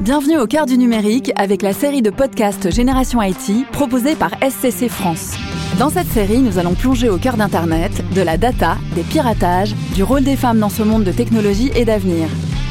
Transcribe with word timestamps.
Bienvenue 0.00 0.38
au 0.38 0.46
cœur 0.46 0.64
du 0.64 0.78
numérique 0.78 1.30
avec 1.36 1.60
la 1.60 1.74
série 1.74 2.00
de 2.00 2.08
podcasts 2.08 2.70
Génération 2.70 3.20
IT 3.20 3.70
proposée 3.70 4.14
par 4.14 4.30
SCC 4.40 4.88
France. 4.88 5.34
Dans 5.78 5.90
cette 5.90 6.06
série, 6.06 6.38
nous 6.38 6.58
allons 6.58 6.72
plonger 6.72 7.10
au 7.10 7.18
cœur 7.18 7.36
d'Internet, 7.36 8.02
de 8.14 8.22
la 8.22 8.38
data, 8.38 8.78
des 8.94 9.02
piratages, 9.02 9.74
du 9.94 10.02
rôle 10.02 10.24
des 10.24 10.36
femmes 10.36 10.58
dans 10.58 10.70
ce 10.70 10.82
monde 10.82 11.04
de 11.04 11.12
technologie 11.12 11.70
et 11.76 11.84
d'avenir. 11.84 12.28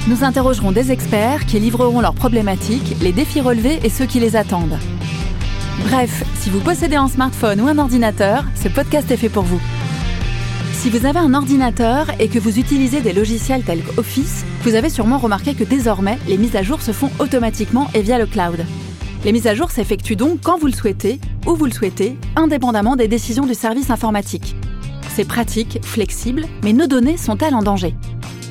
Nous 0.08 0.24
interrogerons 0.24 0.72
des 0.72 0.92
experts 0.92 1.46
qui 1.46 1.60
livreront 1.60 2.02
leurs 2.02 2.16
problématiques, 2.16 2.96
les 3.00 3.12
défis 3.12 3.42
relevés 3.42 3.80
et 3.84 3.90
ceux 3.90 4.08
qui 4.08 4.20
les 4.20 4.36
attendent. 4.36 4.80
Bref, 5.84 6.24
si 6.34 6.50
vous 6.50 6.62
possédez 6.62 6.96
un 6.96 7.10
smartphone 7.10 7.62
ou 7.62 7.68
un 7.68 7.78
ordinateur, 7.78 8.44
ce 8.56 8.70
podcast 8.70 9.12
est 9.12 9.18
fait 9.18 9.30
pour 9.30 9.44
vous. 9.44 9.62
Si 10.80 10.90
vous 10.90 11.06
avez 11.06 11.20
un 11.20 11.34
ordinateur 11.34 12.08
et 12.22 12.30
que 12.30 12.40
vous 12.40 12.58
utilisez 12.58 13.02
des 13.02 13.12
logiciels 13.12 13.64
tels 13.64 13.84
qu'Office, 13.84 14.46
vous 14.64 14.76
avez 14.76 14.90
sûrement 14.90 15.18
remarqué 15.18 15.54
que 15.54 15.66
désormais, 15.66 16.18
les 16.26 16.38
mises 16.38 16.56
à 16.56 16.64
jour 16.64 16.82
se 16.82 16.94
font 16.94 17.12
automatiquement 17.20 17.90
et 17.94 18.02
via 18.02 18.18
le 18.18 18.26
cloud. 18.26 18.66
Les 19.26 19.34
mises 19.34 19.48
à 19.48 19.56
jour 19.56 19.72
s'effectuent 19.72 20.16
donc 20.16 20.40
quand 20.42 20.58
vous 20.58 20.68
le 20.68 20.72
souhaitez, 20.72 21.20
où 21.46 21.54
vous 21.54 21.66
le 21.66 21.74
souhaitez, 21.74 22.18
indépendamment 22.38 22.96
des 22.96 23.10
décisions 23.10 23.46
du 23.46 23.56
service 23.56 23.90
informatique. 23.90 24.56
C'est 25.14 25.28
pratique, 25.28 25.80
flexible, 25.84 26.46
mais 26.64 26.72
nos 26.72 26.88
données 26.88 27.18
sont-elles 27.18 27.56
en 27.56 27.62
danger? 27.62 27.94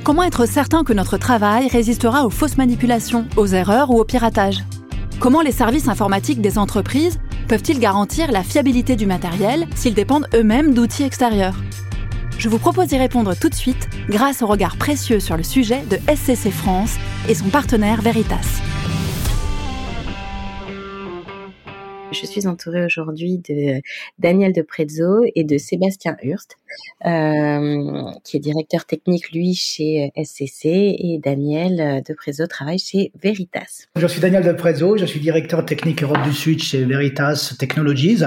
Comment 0.04 0.22
être 0.22 0.44
certain 0.44 0.84
que 0.84 0.92
notre 0.92 1.16
travail 1.16 1.68
résistera 1.68 2.26
aux 2.26 2.30
fausses 2.30 2.58
manipulations, 2.58 3.24
aux 3.38 3.46
erreurs 3.46 3.90
ou 3.90 3.98
au 3.98 4.04
piratage? 4.04 4.64
Comment 5.18 5.40
les 5.40 5.50
services 5.50 5.88
informatiques 5.88 6.42
des 6.42 6.58
entreprises 6.58 7.20
peuvent-ils 7.48 7.80
garantir 7.80 8.30
la 8.30 8.42
fiabilité 8.42 8.96
du 8.96 9.06
matériel 9.06 9.66
s'ils 9.74 9.94
dépendent 9.94 10.28
eux-mêmes 10.34 10.74
d'outils 10.74 11.04
extérieurs? 11.04 11.56
Je 12.38 12.48
vous 12.48 12.58
propose 12.58 12.86
d'y 12.86 12.96
répondre 12.96 13.34
tout 13.36 13.48
de 13.48 13.54
suite 13.54 13.88
grâce 14.08 14.42
au 14.42 14.46
regard 14.46 14.76
précieux 14.76 15.20
sur 15.20 15.36
le 15.36 15.42
sujet 15.42 15.82
de 15.90 15.96
SCC 16.14 16.50
France 16.50 16.96
et 17.28 17.34
son 17.34 17.48
partenaire 17.48 18.00
Veritas. 18.00 18.62
Je 22.10 22.24
suis 22.24 22.46
entourée 22.46 22.86
aujourd'hui 22.86 23.38
de 23.38 23.82
Daniel 24.18 24.54
de 24.54 24.62
Prezzo 24.62 25.24
et 25.34 25.44
de 25.44 25.58
Sébastien 25.58 26.16
Hurst, 26.22 26.56
euh, 27.04 28.10
qui 28.24 28.38
est 28.38 28.40
directeur 28.40 28.86
technique, 28.86 29.30
lui, 29.30 29.54
chez 29.54 30.10
SCC, 30.16 30.96
et 30.98 31.20
Daniel 31.22 32.02
de 32.02 32.14
Prezzo 32.14 32.46
travaille 32.46 32.78
chez 32.78 33.12
Veritas. 33.22 33.88
Je 33.94 34.06
suis 34.06 34.20
Daniel 34.20 34.42
de 34.42 34.52
Prezzo, 34.52 34.96
je 34.96 35.04
suis 35.04 35.20
directeur 35.20 35.66
technique 35.66 36.02
Europe 36.02 36.22
du 36.22 36.32
Sud 36.32 36.62
chez 36.62 36.84
Veritas 36.86 37.54
Technologies 37.58 38.24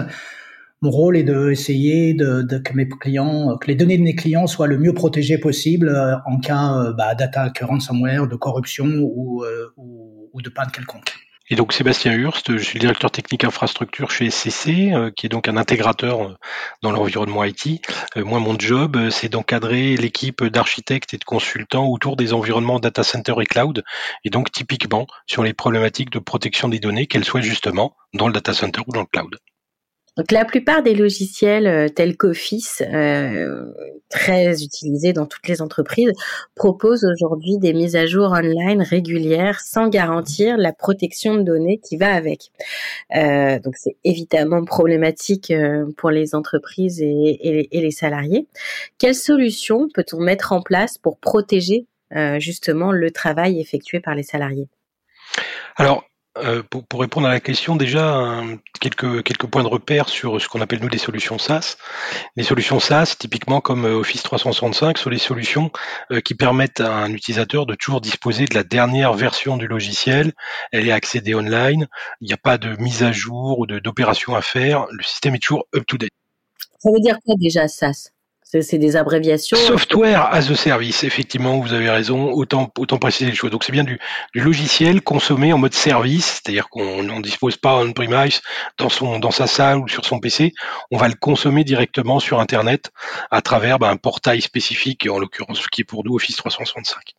mon 0.81 0.89
rôle 0.89 1.15
est 1.15 1.23
de 1.23 1.51
essayer 1.51 2.13
de, 2.13 2.41
de, 2.41 2.57
clients, 2.57 3.57
que 3.57 3.67
les 3.67 3.75
données 3.75 3.97
de 3.97 4.03
mes 4.03 4.15
clients 4.15 4.47
soient 4.47 4.67
le 4.67 4.79
mieux 4.79 4.93
protégées 4.93 5.37
possible 5.37 5.89
euh, 5.89 6.15
en 6.25 6.39
cas 6.39 6.73
euh, 6.73 6.93
bah, 6.93 7.13
d'attaque 7.13 7.59
ransomware, 7.59 8.27
de 8.27 8.35
corruption 8.35 8.87
ou, 8.87 9.43
euh, 9.43 9.71
ou, 9.77 10.29
ou, 10.33 10.41
de 10.41 10.49
panne 10.49 10.71
quelconque. 10.71 11.13
Et 11.51 11.55
donc 11.55 11.73
Sébastien 11.73 12.13
Hurst, 12.13 12.57
je 12.57 12.63
suis 12.63 12.79
le 12.79 12.79
directeur 12.79 13.11
technique 13.11 13.43
infrastructure 13.43 14.09
chez 14.09 14.29
SCC, 14.29 14.93
qui 15.17 15.25
est 15.25 15.29
donc 15.29 15.49
un 15.49 15.57
intégrateur 15.57 16.37
dans 16.81 16.93
l'environnement 16.93 17.43
IT. 17.43 17.85
moi, 18.15 18.39
mon 18.39 18.57
job, 18.57 19.09
c'est 19.09 19.27
d'encadrer 19.27 19.97
l'équipe 19.97 20.45
d'architectes 20.45 21.13
et 21.13 21.17
de 21.17 21.25
consultants 21.25 21.87
autour 21.87 22.15
des 22.15 22.31
environnements 22.31 22.79
data 22.79 23.03
center 23.03 23.33
et 23.41 23.45
cloud, 23.45 23.83
et 24.23 24.29
donc 24.29 24.49
typiquement 24.49 25.07
sur 25.27 25.43
les 25.43 25.53
problématiques 25.53 26.11
de 26.11 26.19
protection 26.19 26.69
des 26.69 26.79
données, 26.79 27.05
qu'elles 27.05 27.25
soient 27.25 27.41
justement 27.41 27.97
dans 28.13 28.27
le 28.27 28.33
data 28.33 28.53
center 28.53 28.79
ou 28.87 28.93
dans 28.93 29.01
le 29.01 29.07
cloud. 29.07 29.37
Donc 30.17 30.31
la 30.31 30.43
plupart 30.43 30.83
des 30.83 30.93
logiciels 30.93 31.67
euh, 31.67 31.87
tels 31.87 32.17
qu'Office, 32.17 32.83
euh, 32.85 33.71
très 34.09 34.61
utilisés 34.61 35.13
dans 35.13 35.25
toutes 35.25 35.47
les 35.47 35.61
entreprises, 35.61 36.11
proposent 36.53 37.05
aujourd'hui 37.05 37.57
des 37.59 37.71
mises 37.71 37.95
à 37.95 38.05
jour 38.05 38.31
online 38.31 38.81
régulières 38.81 39.61
sans 39.61 39.87
garantir 39.87 40.57
la 40.57 40.73
protection 40.73 41.35
de 41.35 41.43
données 41.43 41.79
qui 41.79 41.95
va 41.95 42.13
avec. 42.13 42.51
Euh, 43.15 43.57
donc 43.59 43.75
c'est 43.77 43.95
évidemment 44.03 44.65
problématique 44.65 45.53
pour 45.95 46.09
les 46.09 46.35
entreprises 46.35 47.01
et, 47.01 47.69
les 47.71 47.91
salariés. 47.91 48.47
Quelles 48.97 49.15
solutions 49.15 49.87
peut-on 49.93 50.19
mettre 50.19 50.51
en 50.51 50.61
place 50.61 50.97
pour 50.97 51.17
protéger 51.17 51.85
justement 52.39 52.91
le 52.91 53.11
travail 53.11 53.61
effectué 53.61 54.01
par 54.01 54.15
les 54.15 54.23
salariés? 54.23 54.67
Alors, 55.77 56.03
euh, 56.51 56.63
pour, 56.63 56.99
répondre 56.99 57.27
à 57.27 57.31
la 57.31 57.39
question, 57.39 57.75
déjà 57.75 58.41
quelques, 58.79 59.23
quelques 59.23 59.45
points 59.45 59.63
de 59.63 59.67
repère 59.67 60.09
sur 60.09 60.41
ce 60.41 60.47
qu'on 60.47 60.61
appelle 60.61 60.79
nous 60.81 60.89
des 60.89 60.97
solutions 60.97 61.37
SaaS. 61.37 61.77
Les 62.35 62.43
solutions 62.43 62.79
SaaS, 62.79 63.15
typiquement 63.17 63.61
comme 63.61 63.85
euh, 63.85 63.99
Office 63.99 64.23
365, 64.23 64.97
sont 64.97 65.09
les 65.09 65.17
solutions 65.17 65.71
euh, 66.11 66.21
qui 66.21 66.35
permettent 66.35 66.81
à 66.81 66.93
un 66.93 67.11
utilisateur 67.13 67.65
de 67.65 67.75
toujours 67.75 68.01
disposer 68.01 68.45
de 68.45 68.55
la 68.55 68.63
dernière 68.63 69.13
version 69.13 69.57
du 69.57 69.67
logiciel. 69.67 70.33
Elle 70.71 70.87
est 70.87 70.91
accédée 70.91 71.35
online. 71.35 71.87
Il 72.19 72.27
n'y 72.27 72.33
a 72.33 72.37
pas 72.37 72.57
de 72.57 72.75
mise 72.81 73.03
à 73.03 73.11
jour 73.11 73.59
ou 73.59 73.65
d'opération 73.65 74.35
à 74.35 74.41
faire. 74.41 74.87
Le 74.91 75.03
système 75.03 75.35
est 75.35 75.39
toujours 75.39 75.65
up 75.75 75.85
to 75.87 75.97
date. 75.97 76.11
Ça 76.79 76.89
veut 76.91 76.99
dire 76.99 77.17
quoi 77.25 77.35
déjà 77.37 77.67
SaaS? 77.67 78.11
C'est 78.59 78.77
des 78.77 78.97
abréviations. 78.97 79.55
Software 79.55 80.27
as 80.33 80.51
a 80.51 80.55
service, 80.55 81.03
effectivement, 81.05 81.59
vous 81.59 81.73
avez 81.73 81.89
raison, 81.89 82.31
autant, 82.31 82.69
autant 82.77 82.97
préciser 82.97 83.29
les 83.29 83.35
choses. 83.35 83.51
Donc 83.51 83.63
c'est 83.63 83.71
bien 83.71 83.85
du, 83.85 83.99
du, 84.33 84.41
logiciel 84.41 85.01
consommé 85.01 85.53
en 85.53 85.57
mode 85.57 85.73
service, 85.73 86.41
c'est-à-dire 86.43 86.67
qu'on 86.69 87.03
n'en 87.03 87.21
dispose 87.21 87.55
pas 87.55 87.75
en 87.75 87.91
premise 87.93 88.41
dans, 88.77 89.19
dans 89.19 89.31
sa 89.31 89.47
salle 89.47 89.77
ou 89.77 89.87
sur 89.87 90.05
son 90.05 90.19
PC, 90.19 90.51
on 90.91 90.97
va 90.97 91.07
le 91.07 91.15
consommer 91.15 91.63
directement 91.63 92.19
sur 92.19 92.39
Internet 92.39 92.91
à 93.29 93.41
travers 93.41 93.79
ben, 93.79 93.89
un 93.89 93.97
portail 93.97 94.41
spécifique, 94.41 95.07
en 95.09 95.19
l'occurrence 95.19 95.65
qui 95.67 95.81
est 95.81 95.85
pour 95.85 96.03
nous 96.03 96.15
Office 96.15 96.35
365. 96.35 97.15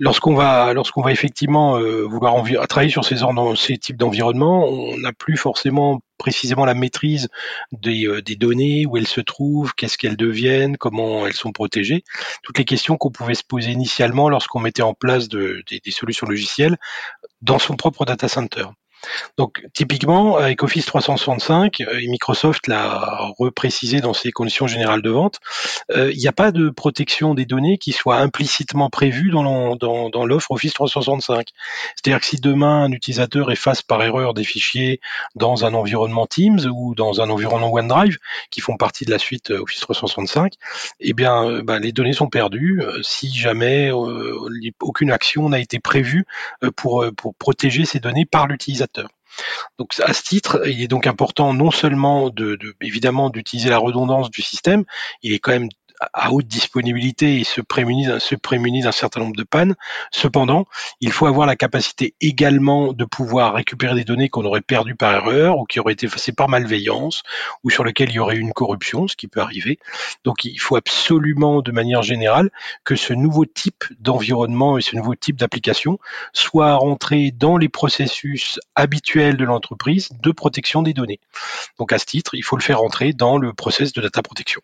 Lorsqu'on 0.00 0.34
va, 0.34 0.72
lorsqu'on 0.74 1.02
va 1.02 1.10
effectivement 1.10 1.76
euh, 1.76 2.04
vouloir 2.04 2.34
travailler 2.68 2.90
sur 2.90 3.04
ces, 3.04 3.16
ces 3.56 3.78
types 3.78 3.96
d'environnements, 3.96 4.64
on 4.68 4.96
n'a 4.98 5.12
plus 5.12 5.36
forcément 5.36 6.00
précisément 6.18 6.64
la 6.64 6.74
maîtrise 6.74 7.28
des, 7.72 8.06
euh, 8.06 8.22
des, 8.22 8.36
données, 8.36 8.86
où 8.86 8.96
elles 8.96 9.08
se 9.08 9.20
trouvent, 9.20 9.74
qu'est-ce 9.74 9.98
qu'elles 9.98 10.16
deviennent, 10.16 10.76
comment 10.76 11.26
elles 11.26 11.32
sont 11.32 11.50
protégées. 11.50 12.04
Toutes 12.42 12.58
les 12.58 12.64
questions 12.64 12.96
qu'on 12.96 13.10
pouvait 13.10 13.34
se 13.34 13.44
poser 13.44 13.72
initialement 13.72 14.28
lorsqu'on 14.28 14.60
mettait 14.60 14.82
en 14.82 14.94
place 14.94 15.28
de, 15.28 15.62
des, 15.68 15.80
des 15.80 15.90
solutions 15.90 16.28
logicielles 16.28 16.76
dans 17.42 17.58
son 17.58 17.74
propre 17.74 18.04
data 18.04 18.28
center. 18.28 18.66
Donc 19.36 19.64
typiquement 19.72 20.36
avec 20.36 20.62
Office 20.62 20.86
365 20.86 21.80
euh, 21.80 22.00
et 22.00 22.08
Microsoft 22.08 22.66
l'a 22.66 23.30
reprécisé 23.38 24.00
dans 24.00 24.12
ses 24.12 24.32
conditions 24.32 24.66
générales 24.66 25.02
de 25.02 25.10
vente, 25.10 25.38
euh, 25.92 26.10
il 26.12 26.18
n'y 26.18 26.26
a 26.26 26.32
pas 26.32 26.50
de 26.50 26.70
protection 26.70 27.34
des 27.34 27.46
données 27.46 27.78
qui 27.78 27.92
soit 27.92 28.16
implicitement 28.16 28.90
prévue 28.90 29.30
dans 29.30 30.24
l'offre 30.26 30.50
Office 30.50 30.74
365. 30.74 31.48
C'est-à-dire 31.94 32.20
que 32.20 32.26
si 32.26 32.36
demain 32.36 32.84
un 32.84 32.92
utilisateur 32.92 33.50
efface 33.50 33.82
par 33.82 34.02
erreur 34.02 34.34
des 34.34 34.44
fichiers 34.44 35.00
dans 35.34 35.64
un 35.64 35.74
environnement 35.74 36.26
Teams 36.26 36.60
ou 36.72 36.94
dans 36.94 37.20
un 37.20 37.30
environnement 37.30 37.72
OneDrive 37.72 38.18
qui 38.50 38.60
font 38.60 38.76
partie 38.76 39.04
de 39.04 39.10
la 39.10 39.18
suite 39.18 39.50
euh, 39.50 39.62
Office 39.62 39.80
365, 39.80 40.54
eh 41.00 41.12
bien 41.12 41.62
bah, 41.62 41.78
les 41.78 41.92
données 41.92 42.12
sont 42.12 42.28
perdues 42.28 42.82
si 43.02 43.32
jamais 43.32 43.90
aucune 44.80 45.10
action 45.10 45.48
n'a 45.48 45.60
été 45.60 45.78
prévue 45.78 46.26
pour 46.76 47.04
protéger 47.38 47.84
ces 47.84 48.00
données 48.00 48.24
par 48.24 48.46
l'utilisateur. 48.46 48.87
Donc 49.78 49.94
à 50.02 50.12
ce 50.12 50.22
titre, 50.22 50.62
il 50.66 50.82
est 50.82 50.88
donc 50.88 51.06
important 51.06 51.52
non 51.54 51.70
seulement 51.70 52.30
de, 52.30 52.58
évidemment 52.80 53.30
d'utiliser 53.30 53.70
la 53.70 53.78
redondance 53.78 54.30
du 54.30 54.42
système, 54.42 54.84
il 55.22 55.32
est 55.32 55.38
quand 55.38 55.52
même 55.52 55.68
à 56.12 56.32
haute 56.32 56.46
disponibilité 56.46 57.40
et 57.40 57.44
se 57.44 57.60
prémunit, 57.60 58.06
se 58.20 58.34
prémunit 58.34 58.82
d'un 58.82 58.92
certain 58.92 59.20
nombre 59.20 59.36
de 59.36 59.42
pannes. 59.42 59.74
Cependant, 60.10 60.66
il 61.00 61.12
faut 61.12 61.26
avoir 61.26 61.46
la 61.46 61.56
capacité 61.56 62.14
également 62.20 62.92
de 62.92 63.04
pouvoir 63.04 63.54
récupérer 63.54 63.94
des 63.94 64.04
données 64.04 64.28
qu'on 64.28 64.44
aurait 64.44 64.60
perdues 64.60 64.94
par 64.94 65.12
erreur 65.14 65.58
ou 65.58 65.64
qui 65.64 65.80
auraient 65.80 65.92
été 65.92 66.06
effacées 66.06 66.32
par 66.32 66.48
malveillance 66.48 67.22
ou 67.64 67.70
sur 67.70 67.84
lesquelles 67.84 68.10
il 68.10 68.16
y 68.16 68.18
aurait 68.18 68.36
eu 68.36 68.40
une 68.40 68.52
corruption, 68.52 69.08
ce 69.08 69.16
qui 69.16 69.28
peut 69.28 69.40
arriver. 69.40 69.78
Donc 70.24 70.44
il 70.44 70.60
faut 70.60 70.76
absolument, 70.76 71.62
de 71.62 71.72
manière 71.72 72.02
générale, 72.02 72.50
que 72.84 72.96
ce 72.96 73.12
nouveau 73.12 73.44
type 73.44 73.84
d'environnement 73.98 74.78
et 74.78 74.82
ce 74.82 74.96
nouveau 74.96 75.14
type 75.14 75.36
d'application 75.36 75.98
soit 76.32 76.74
rentré 76.74 77.30
dans 77.30 77.56
les 77.56 77.68
processus 77.68 78.60
habituels 78.74 79.36
de 79.36 79.44
l'entreprise 79.44 80.10
de 80.22 80.30
protection 80.30 80.82
des 80.82 80.94
données. 80.94 81.20
Donc 81.78 81.92
à 81.92 81.98
ce 81.98 82.06
titre, 82.06 82.34
il 82.34 82.42
faut 82.42 82.56
le 82.56 82.62
faire 82.62 82.80
rentrer 82.80 83.12
dans 83.12 83.38
le 83.38 83.52
process 83.52 83.92
de 83.92 84.00
data 84.00 84.22
protection. 84.22 84.60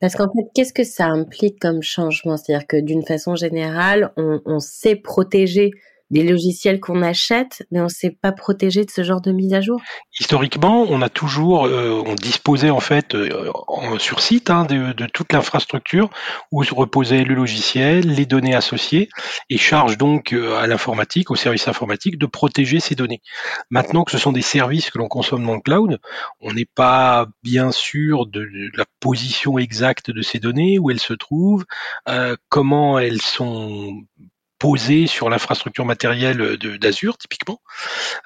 Parce 0.00 0.14
qu'en 0.14 0.26
fait, 0.32 0.48
qu'est-ce 0.54 0.72
que 0.72 0.84
ça 0.84 1.06
implique 1.06 1.58
comme 1.60 1.82
changement? 1.82 2.36
C'est-à-dire 2.36 2.66
que 2.66 2.76
d'une 2.76 3.04
façon 3.04 3.34
générale, 3.36 4.12
on, 4.16 4.40
on 4.44 4.58
sait 4.58 4.96
protéger 4.96 5.72
des 6.12 6.22
logiciels 6.22 6.78
qu'on 6.78 7.02
achète, 7.02 7.66
mais 7.70 7.80
on 7.80 7.84
ne 7.84 7.88
s'est 7.88 8.16
pas 8.20 8.32
protégé 8.32 8.84
de 8.84 8.90
ce 8.90 9.02
genre 9.02 9.22
de 9.22 9.32
mise 9.32 9.54
à 9.54 9.62
jour 9.62 9.80
Historiquement, 10.20 10.84
on 10.88 11.00
a 11.00 11.08
toujours, 11.08 11.66
euh, 11.66 12.02
on 12.06 12.14
disposait 12.14 12.68
en 12.68 12.80
fait 12.80 13.14
euh, 13.14 13.50
sur 13.98 14.20
site 14.20 14.50
hein, 14.50 14.64
de, 14.66 14.92
toute 15.06 15.32
l'infrastructure 15.32 16.10
où 16.52 16.62
reposait 16.70 17.24
le 17.24 17.34
logiciel, 17.34 18.06
les 18.06 18.26
données 18.26 18.54
associées, 18.54 19.08
et 19.48 19.56
charge 19.56 19.96
donc 19.96 20.34
euh, 20.34 20.56
à 20.56 20.66
l'informatique, 20.66 21.30
au 21.30 21.34
service 21.34 21.66
informatique, 21.66 22.18
de 22.18 22.26
protéger 22.26 22.78
ces 22.78 22.94
données. 22.94 23.22
Maintenant 23.70 24.04
que 24.04 24.12
ce 24.12 24.18
sont 24.18 24.32
des 24.32 24.42
services 24.42 24.90
que 24.90 24.98
l'on 24.98 25.08
consomme 25.08 25.46
dans 25.46 25.54
le 25.54 25.60
cloud, 25.60 25.98
on 26.40 26.52
n'est 26.52 26.68
pas 26.74 27.26
bien 27.42 27.72
sûr 27.72 28.26
de, 28.26 28.40
de, 28.40 28.70
la 28.76 28.84
position 29.00 29.58
exacte 29.58 30.10
de 30.10 30.20
ces 30.20 30.38
données, 30.38 30.78
où 30.78 30.90
elles 30.90 31.00
se 31.00 31.14
trouvent, 31.14 31.64
comment 32.50 32.98
elles 32.98 33.22
sont 33.22 34.02
posées 34.62 35.08
sur 35.08 35.28
l'infrastructure 35.28 35.84
matérielle 35.84 36.56
d'Azure 36.80 37.18
typiquement. 37.18 37.60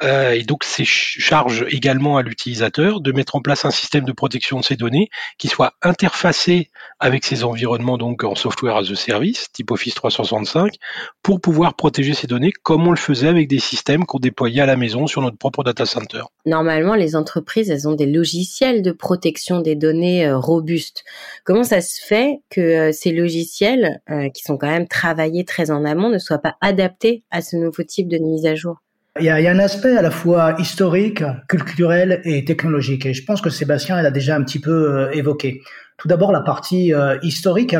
Euh, 0.03 0.33
et 0.33 0.43
donc 0.43 0.65
c'est 0.65 0.85
charge 0.85 1.65
également 1.71 2.19
à 2.19 2.23
l'utilisateur 2.23 3.01
de 3.01 3.11
mettre 3.11 3.37
en 3.37 3.41
place 3.41 3.65
un 3.65 3.71
système 3.71 4.05
de 4.05 4.13
protection 4.13 4.61
de 4.61 4.65
ces 4.65 4.77
données 4.77 5.09
qui 5.39 5.49
soit 5.49 5.73
interfacé 5.81 6.69
avec 7.01 7.25
ces 7.25 7.43
environnements 7.43 7.97
donc 7.97 8.23
en 8.23 8.35
software 8.35 8.77
as 8.77 8.91
a 8.91 8.97
service 8.97 9.51
type 9.51 9.71
Office 9.71 9.95
365 9.95 10.75
pour 11.23 11.41
pouvoir 11.41 11.75
protéger 11.75 12.13
ces 12.13 12.27
données 12.27 12.53
comme 12.53 12.87
on 12.87 12.91
le 12.91 12.99
faisait 12.99 13.29
avec 13.29 13.49
des 13.49 13.59
systèmes 13.59 14.05
qu'on 14.05 14.19
déployait 14.19 14.61
à 14.61 14.67
la 14.67 14.77
maison 14.77 15.07
sur 15.07 15.23
notre 15.23 15.39
propre 15.39 15.65
data 15.65 15.87
center. 15.87 16.25
Normalement, 16.45 16.97
les 16.97 17.17
entreprises, 17.17 17.71
elles 17.71 17.89
ont 17.89 17.95
des 17.95 18.07
logiciels 18.07 18.83
de 18.83 18.93
protection 18.93 19.61
des 19.61 19.75
données 19.75 20.27
euh, 20.27 20.37
robustes. 20.37 21.03
Comment 21.45 21.65
ça 21.65 21.81
se 21.81 21.99
fait 22.05 22.41
que 22.51 22.61
euh, 22.61 22.93
ces 22.93 23.13
logiciels, 23.13 24.03
qui 24.35 24.43
sont 24.43 24.57
quand 24.57 24.69
même 24.69 24.87
travaillés 24.87 25.45
très 25.45 25.71
en 25.71 25.85
amont, 25.85 26.11
ne 26.11 26.19
soient 26.27 26.39
pas 26.39 26.57
adaptés 26.61 27.25
à 27.31 27.41
ce 27.41 27.57
nouveau 27.57 27.83
type 27.83 28.09
de 28.09 28.19
mise 28.19 28.47
à 28.47 28.55
jour 28.55 28.83
il 29.19 29.25
y, 29.25 29.31
a, 29.31 29.37
un 29.37 29.59
aspect 29.59 29.97
à 29.97 30.03
la 30.03 30.11
fois 30.11 30.57
historique, 30.59 31.25
culturel 31.49 32.21
et 32.25 32.45
technologique. 32.45 33.07
Et 33.07 33.15
je 33.15 33.25
pense 33.25 33.41
que 33.41 33.49
Sébastien 33.49 34.03
l'a 34.03 34.11
déjà 34.11 34.37
un 34.37 34.43
petit 34.43 34.59
peu 34.59 35.09
évoqué. 35.15 35.63
Tout 35.97 36.07
d'abord, 36.07 36.33
la 36.33 36.43
partie 36.43 36.93
historique. 37.23 37.75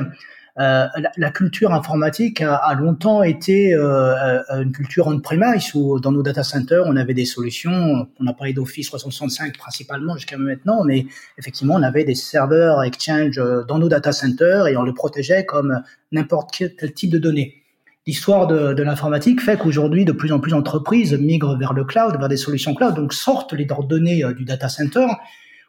Euh, 0.59 0.87
la, 1.19 1.31
culture 1.31 1.75
informatique 1.75 2.41
a, 2.41 2.55
a 2.55 2.75
longtemps 2.75 3.23
été 3.23 3.75
euh, 3.75 4.15
euh, 4.15 4.63
une 4.63 4.73
culture 4.73 5.07
on-premise 5.07 5.75
où 5.75 6.01
dans 6.01 6.13
nos 6.13 6.23
data 6.23 6.43
centers 6.43 6.83
on 6.87 6.97
avait 6.97 7.13
des 7.13 7.27
solutions. 7.27 8.09
On 8.19 8.27
a 8.27 8.33
parlé 8.33 8.55
d'Office 8.55 8.87
365 8.87 9.59
principalement 9.59 10.17
jusqu'à 10.17 10.39
maintenant, 10.39 10.83
mais 10.83 11.05
effectivement 11.37 11.75
on 11.75 11.83
avait 11.83 12.05
des 12.05 12.15
serveurs 12.15 12.83
Exchange 12.85 13.39
dans 13.69 13.79
nos 13.79 13.91
data 13.91 14.13
centers 14.13 14.67
et 14.67 14.79
on 14.79 14.83
le 14.83 14.95
protégeait 14.95 15.45
comme 15.45 15.83
n'importe 16.11 16.55
quel 16.57 16.95
type 16.95 17.11
de 17.11 17.19
données. 17.19 17.66
L'histoire 18.07 18.47
de, 18.47 18.73
de 18.73 18.83
l'informatique 18.83 19.41
fait 19.41 19.59
qu'aujourd'hui, 19.59 20.05
de 20.05 20.13
plus 20.13 20.33
en 20.33 20.39
plus 20.39 20.53
d'entreprises 20.53 21.15
migrent 21.15 21.59
vers 21.59 21.73
le 21.73 21.85
cloud, 21.85 22.17
vers 22.19 22.29
des 22.29 22.37
solutions 22.37 22.75
cloud, 22.75 22.95
donc 22.95 23.13
sortent 23.13 23.53
les 23.53 23.67
données 23.89 24.23
du 24.37 24.45
data 24.45 24.69
center 24.69 25.07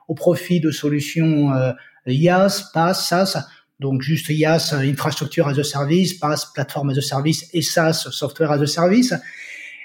au 0.08 0.14
profit 0.14 0.60
de 0.60 0.72
solutions 0.72 1.54
euh, 1.54 1.72
IaaS, 2.06 2.70
PaaS, 2.74 2.94
SaaS, 2.94 3.48
donc 3.80 4.02
juste 4.02 4.30
IaaS, 4.30 4.74
infrastructure 4.74 5.48
as 5.48 5.58
a 5.58 5.64
service, 5.64 6.14
PaaS, 6.14 6.52
plateforme 6.54 6.92
as 6.92 6.98
a 6.98 7.02
service 7.02 7.50
et 7.54 7.62
SaaS, 7.62 8.08
software 8.12 8.52
as 8.52 8.62
a 8.62 8.68
service. 8.68 9.14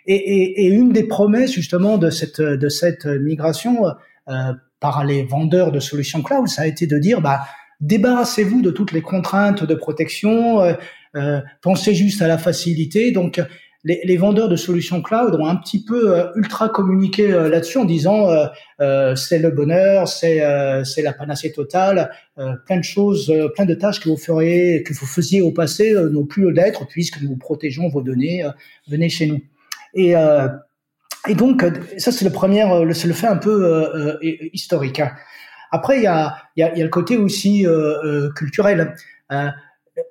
Et, 0.06 0.14
et, 0.14 0.66
et 0.66 0.68
une 0.68 0.92
des 0.92 1.04
promesses 1.04 1.52
justement 1.52 1.96
de 1.96 2.10
cette 2.10 2.40
de 2.40 2.68
cette 2.68 3.06
migration 3.06 3.86
euh, 4.28 4.52
par 4.80 5.04
les 5.04 5.22
vendeurs 5.22 5.70
de 5.72 5.80
solutions 5.80 6.22
cloud, 6.22 6.48
ça 6.48 6.62
a 6.62 6.66
été 6.66 6.86
de 6.86 6.98
dire 6.98 7.20
bah 7.20 7.42
débarrassez-vous 7.80 8.62
de 8.62 8.70
toutes 8.70 8.92
les 8.92 9.02
contraintes 9.02 9.64
de 9.64 9.74
protection, 9.74 10.60
euh, 10.60 10.72
euh, 10.72 10.74
pensez 11.60 11.94
juste 11.94 12.22
à 12.22 12.28
la 12.28 12.38
facilité. 12.38 13.12
Donc 13.12 13.40
les, 13.84 14.00
les, 14.04 14.16
vendeurs 14.16 14.48
de 14.48 14.56
solutions 14.56 15.02
cloud 15.02 15.34
ont 15.34 15.46
un 15.46 15.56
petit 15.56 15.84
peu 15.84 16.16
euh, 16.16 16.26
ultra 16.36 16.68
communiqué 16.68 17.32
euh, 17.32 17.48
là-dessus 17.48 17.78
en 17.78 17.84
disant 17.84 18.28
euh, 18.80 19.16
c'est 19.16 19.38
le 19.38 19.50
bonheur, 19.50 20.06
c'est 20.06 20.40
c'est 20.84 21.02
la 21.02 21.12
panacée 21.12 21.52
totale, 21.52 22.10
plein 22.66 22.76
de 22.76 22.84
choses, 22.84 23.32
plein 23.54 23.64
de 23.64 23.74
tâches 23.74 24.00
que 24.00 24.08
vous 24.08 24.16
feriez, 24.16 24.82
que 24.82 24.92
vous 24.92 25.06
faisiez 25.06 25.40
au 25.40 25.52
passé 25.52 25.94
n'ont 26.10 26.26
plus 26.26 26.52
d'être 26.52 26.86
puisque 26.86 27.20
nous 27.22 27.36
protégeons 27.36 27.88
vos 27.88 28.02
données. 28.02 28.44
venez 28.88 29.08
chez 29.08 29.26
nous. 29.26 29.40
Et 29.94 30.14
et 31.28 31.34
donc 31.34 31.64
ça 31.98 32.10
c'est 32.10 32.24
le 32.24 32.32
premier, 32.32 32.64
c'est 32.92 33.08
le 33.08 33.14
fait 33.14 33.28
un 33.28 33.36
peu 33.36 34.18
historique. 34.52 35.00
Hein. 35.00 35.12
Après 35.70 35.98
il 35.98 36.02
y 36.02 36.08
a 36.08 36.36
il 36.56 36.60
y 36.60 36.62
a, 36.64 36.76
y 36.76 36.80
a 36.80 36.84
le 36.84 36.90
côté 36.90 37.16
aussi 37.16 37.66
culturel. 38.34 38.94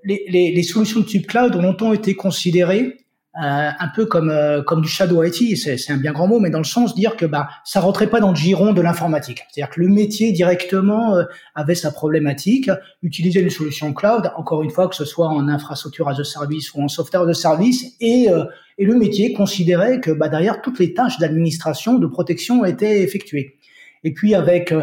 Les, 0.04 0.25
les, 0.30 0.51
les, 0.51 0.63
solutions 0.63 1.00
de 1.00 1.06
type 1.06 1.28
cloud 1.28 1.56
ont 1.56 1.62
longtemps 1.62 1.94
été 1.94 2.16
considérées 2.16 3.01
euh, 3.38 3.69
un 3.80 3.88
peu 3.95 4.06
comme 4.07 4.30
euh, 4.30 4.62
comme 4.62 4.81
du 4.81 4.89
shadow 4.89 5.24
IT, 5.24 5.57
c'est 5.57 5.89
un 5.89 5.95
bien 5.95 6.12
grand 6.12 6.28
mot, 6.28 6.42
mais 6.42 6.50
dans 6.50 6.57
le 6.57 6.66
sens 6.66 6.94
de 6.94 7.00
dire 7.00 7.16
que 7.16 7.25
bah 7.25 7.48
ça 7.63 7.80
rentrait 7.80 8.07
pas 8.07 8.19
dans 8.19 8.31
le 8.31 8.36
giron 8.36 8.74
de 8.74 8.81
l'informatique. 8.81 9.44
C'est-à-dire 9.50 9.74
que 9.74 9.80
le 9.80 9.88
métier 9.88 10.33
directement 10.33 11.16
euh, 11.16 11.24
avait 11.56 11.75
sa 11.75 11.92
problématique, 11.92 12.69
utiliser 13.01 13.39
une 13.39 13.50
solution 13.50 13.94
cloud, 13.94 14.33
encore 14.36 14.63
une 14.63 14.69
fois 14.69 14.89
que 14.89 14.95
ce 14.95 15.06
soit 15.06 15.30
en 15.30 15.48
infrastructure 15.48 16.10
as 16.10 16.19
a 16.19 16.25
service 16.25 16.74
ou 16.74 16.81
en 16.81 16.89
software 16.89 17.22
as 17.22 17.30
a 17.30 17.33
service, 17.33 17.95
et 18.01 18.28
et 18.78 18.86
le 18.86 18.95
métier 18.95 19.31
considérait 19.31 20.01
que 20.01 20.12
bah 20.12 20.28
derrière 20.28 20.62
toutes 20.62 20.80
les 20.80 20.94
tâches 20.94 21.18
d'administration, 21.18 22.00
de 22.00 22.07
protection 22.07 22.66
étaient 22.66 23.01
effectuées. 23.01 23.56
Et 24.04 24.12
puis 24.12 24.36
avec 24.36 24.74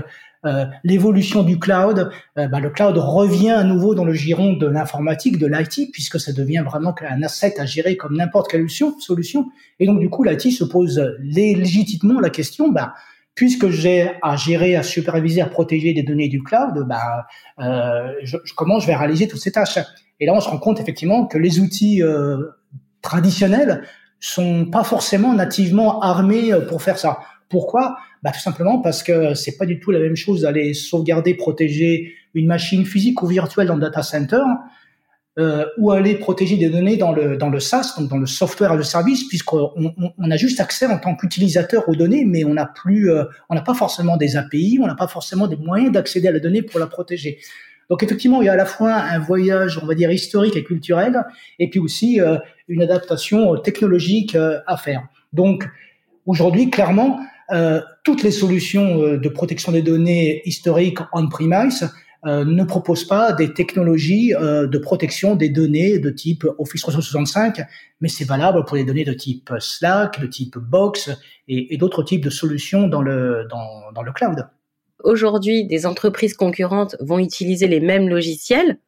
euh, 0.44 0.66
l'évolution 0.84 1.42
du 1.42 1.58
cloud, 1.58 2.10
euh, 2.38 2.48
bah, 2.48 2.60
le 2.60 2.70
cloud 2.70 2.96
revient 2.96 3.50
à 3.50 3.64
nouveau 3.64 3.94
dans 3.94 4.04
le 4.04 4.12
giron 4.12 4.52
de 4.52 4.66
l'informatique, 4.66 5.38
de 5.38 5.46
l'IT, 5.46 5.90
puisque 5.92 6.20
ça 6.20 6.32
devient 6.32 6.62
vraiment 6.64 6.94
un 7.08 7.22
asset 7.22 7.60
à 7.60 7.66
gérer 7.66 7.96
comme 7.96 8.16
n'importe 8.16 8.50
quelle 8.50 8.68
solution. 8.70 9.46
Et 9.80 9.86
donc 9.86 10.00
du 10.00 10.08
coup, 10.10 10.22
l'IT 10.24 10.52
se 10.52 10.64
pose 10.64 11.02
légitimement 11.20 12.20
la 12.20 12.30
question, 12.30 12.70
bah, 12.70 12.94
puisque 13.38 13.68
j'ai 13.68 14.10
à 14.20 14.34
gérer, 14.34 14.74
à 14.74 14.82
superviser, 14.82 15.40
à 15.40 15.46
protéger 15.46 15.92
des 15.92 16.02
données 16.02 16.26
du 16.26 16.42
cloud, 16.42 16.84
bah, 16.88 17.24
euh, 17.60 18.12
je, 18.24 18.36
comment 18.56 18.80
je 18.80 18.88
vais 18.88 18.96
réaliser 18.96 19.28
toutes 19.28 19.40
ces 19.40 19.52
tâches? 19.52 19.78
Et 20.18 20.26
là, 20.26 20.34
on 20.34 20.40
se 20.40 20.48
rend 20.48 20.58
compte 20.58 20.80
effectivement 20.80 21.24
que 21.24 21.38
les 21.38 21.60
outils 21.60 22.02
euh, 22.02 22.36
traditionnels 23.00 23.84
sont 24.20 24.66
pas 24.66 24.84
forcément 24.84 25.32
nativement 25.34 26.00
armés 26.00 26.52
pour 26.68 26.82
faire 26.82 26.98
ça. 26.98 27.18
Pourquoi? 27.48 27.96
Bah, 28.22 28.30
Tout 28.32 28.40
simplement 28.40 28.80
parce 28.80 29.02
que 29.02 29.34
c'est 29.34 29.56
pas 29.56 29.66
du 29.66 29.80
tout 29.80 29.90
la 29.90 30.00
même 30.00 30.16
chose 30.16 30.42
d'aller 30.42 30.74
sauvegarder, 30.74 31.34
protéger 31.34 32.14
une 32.34 32.46
machine 32.46 32.84
physique 32.84 33.22
ou 33.22 33.26
virtuelle 33.26 33.68
dans 33.68 33.76
le 33.76 33.80
data 33.80 34.02
center 34.02 34.42
euh, 35.38 35.64
ou 35.78 35.92
aller 35.92 36.16
protéger 36.16 36.56
des 36.56 36.68
données 36.68 36.96
dans 36.96 37.12
le, 37.12 37.36
dans 37.36 37.48
le 37.48 37.60
SaaS, 37.60 37.94
donc 37.96 38.10
dans 38.10 38.18
le 38.18 38.26
software 38.26 38.72
as 38.72 38.78
a 38.78 38.82
service, 38.82 39.28
puisqu'on 39.28 39.70
on, 39.76 40.30
a 40.30 40.36
juste 40.36 40.58
accès 40.58 40.86
en 40.86 40.98
tant 40.98 41.14
qu'utilisateur 41.14 41.88
aux 41.88 41.94
données, 41.94 42.24
mais 42.24 42.44
on 42.44 42.54
n'a 42.54 42.66
plus, 42.66 43.12
euh, 43.12 43.22
on 43.48 43.54
n'a 43.54 43.60
pas 43.60 43.74
forcément 43.74 44.16
des 44.16 44.36
API, 44.36 44.80
on 44.82 44.88
n'a 44.88 44.96
pas 44.96 45.06
forcément 45.06 45.46
des 45.46 45.54
moyens 45.54 45.92
d'accéder 45.92 46.26
à 46.26 46.32
la 46.32 46.40
donnée 46.40 46.62
pour 46.62 46.80
la 46.80 46.88
protéger. 46.88 47.38
Donc 47.88 48.02
effectivement, 48.02 48.42
il 48.42 48.46
y 48.46 48.48
a 48.48 48.54
à 48.54 48.56
la 48.56 48.66
fois 48.66 48.94
un 48.94 49.20
voyage, 49.20 49.78
on 49.80 49.86
va 49.86 49.94
dire, 49.94 50.10
historique 50.10 50.56
et 50.56 50.64
culturel, 50.64 51.24
et 51.60 51.70
puis 51.70 51.78
aussi 51.78 52.20
euh, 52.20 52.38
une 52.68 52.82
adaptation 52.82 53.56
technologique 53.58 54.34
euh, 54.34 54.60
à 54.66 54.76
faire. 54.76 55.08
Donc 55.32 55.68
aujourd'hui, 56.26 56.70
clairement, 56.70 57.18
euh, 57.50 57.80
toutes 58.04 58.22
les 58.22 58.30
solutions 58.30 59.02
euh, 59.02 59.16
de 59.16 59.28
protection 59.28 59.72
des 59.72 59.80
données 59.80 60.42
historiques 60.44 60.98
on-premise 61.14 61.90
euh, 62.26 62.44
ne 62.44 62.62
proposent 62.64 63.06
pas 63.06 63.32
des 63.32 63.54
technologies 63.54 64.30
de 64.30 64.78
protection 64.78 65.36
des 65.36 65.48
données 65.48 65.98
de 65.98 66.10
type 66.10 66.44
Office 66.58 66.82
365, 66.82 67.62
mais 68.00 68.08
c'est 68.08 68.24
valable 68.24 68.64
pour 68.64 68.76
les 68.76 68.84
données 68.84 69.04
de 69.04 69.12
type 69.12 69.50
Slack, 69.60 70.20
de 70.20 70.26
type 70.26 70.58
Box 70.58 71.10
et, 71.46 71.76
d'autres 71.76 72.02
types 72.02 72.24
de 72.24 72.30
solutions 72.30 72.88
dans 72.88 73.02
le, 73.02 73.46
dans 73.94 74.02
le 74.02 74.12
cloud. 74.12 74.46
Aujourd'hui, 75.04 75.64
des 75.64 75.86
entreprises 75.86 76.34
concurrentes 76.34 76.96
vont 76.98 77.20
utiliser 77.20 77.68
les 77.68 77.78
mêmes 77.78 78.08
logiciels 78.08 78.78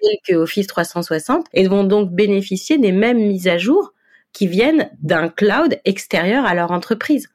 tels 0.00 0.18
que 0.26 0.34
Office 0.34 0.66
360 0.66 1.46
et 1.52 1.66
vont 1.66 1.84
donc 1.84 2.12
bénéficier 2.12 2.78
des 2.78 2.92
mêmes 2.92 3.26
mises 3.26 3.48
à 3.48 3.58
jour 3.58 3.92
qui 4.32 4.46
viennent 4.46 4.90
d'un 5.02 5.28
cloud 5.28 5.78
extérieur 5.84 6.44
à 6.44 6.54
leur 6.54 6.70
entreprise. 6.70 7.28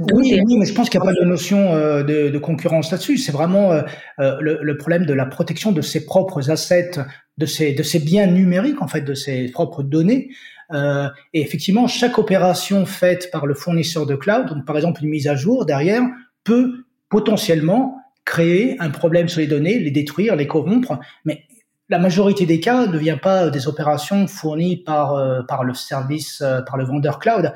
Oui, 0.00 0.40
oui, 0.46 0.56
mais 0.56 0.64
je 0.64 0.72
pense 0.72 0.88
qu'il 0.88 1.00
n'y 1.00 1.06
a 1.06 1.12
pas 1.12 1.20
de 1.20 1.24
notion 1.26 1.74
euh, 1.74 2.02
de, 2.02 2.30
de, 2.30 2.38
concurrence 2.38 2.90
là-dessus. 2.90 3.18
C'est 3.18 3.32
vraiment 3.32 3.72
euh, 3.72 3.82
euh, 4.20 4.36
le, 4.40 4.58
le, 4.62 4.76
problème 4.78 5.04
de 5.04 5.12
la 5.12 5.26
protection 5.26 5.70
de 5.70 5.82
ses 5.82 6.06
propres 6.06 6.50
assets, 6.50 6.92
de 7.36 7.46
ses, 7.46 7.74
de 7.74 7.82
ses 7.82 7.98
biens 7.98 8.26
numériques, 8.26 8.80
en 8.80 8.88
fait, 8.88 9.02
de 9.02 9.12
ses 9.12 9.50
propres 9.50 9.82
données. 9.82 10.30
Euh, 10.72 11.08
et 11.34 11.40
effectivement, 11.40 11.86
chaque 11.86 12.18
opération 12.18 12.86
faite 12.86 13.30
par 13.30 13.46
le 13.46 13.54
fournisseur 13.54 14.06
de 14.06 14.14
cloud, 14.14 14.46
donc 14.46 14.64
par 14.64 14.76
exemple 14.76 15.02
une 15.02 15.10
mise 15.10 15.28
à 15.28 15.36
jour 15.36 15.66
derrière, 15.66 16.02
peut 16.44 16.84
potentiellement 17.10 17.96
créer 18.24 18.76
un 18.80 18.90
problème 18.90 19.28
sur 19.28 19.40
les 19.40 19.46
données, 19.46 19.78
les 19.78 19.90
détruire, 19.90 20.36
les 20.36 20.46
corrompre. 20.46 20.98
Mais 21.24 21.42
la 21.88 21.98
majorité 21.98 22.46
des 22.46 22.60
cas 22.60 22.86
ne 22.86 22.98
vient 22.98 23.18
pas 23.18 23.50
des 23.50 23.68
opérations 23.68 24.26
fournies 24.26 24.76
par 24.76 25.46
par 25.46 25.64
le 25.64 25.74
service, 25.74 26.42
par 26.66 26.76
le 26.76 26.84
vendeur 26.84 27.18
cloud, 27.18 27.52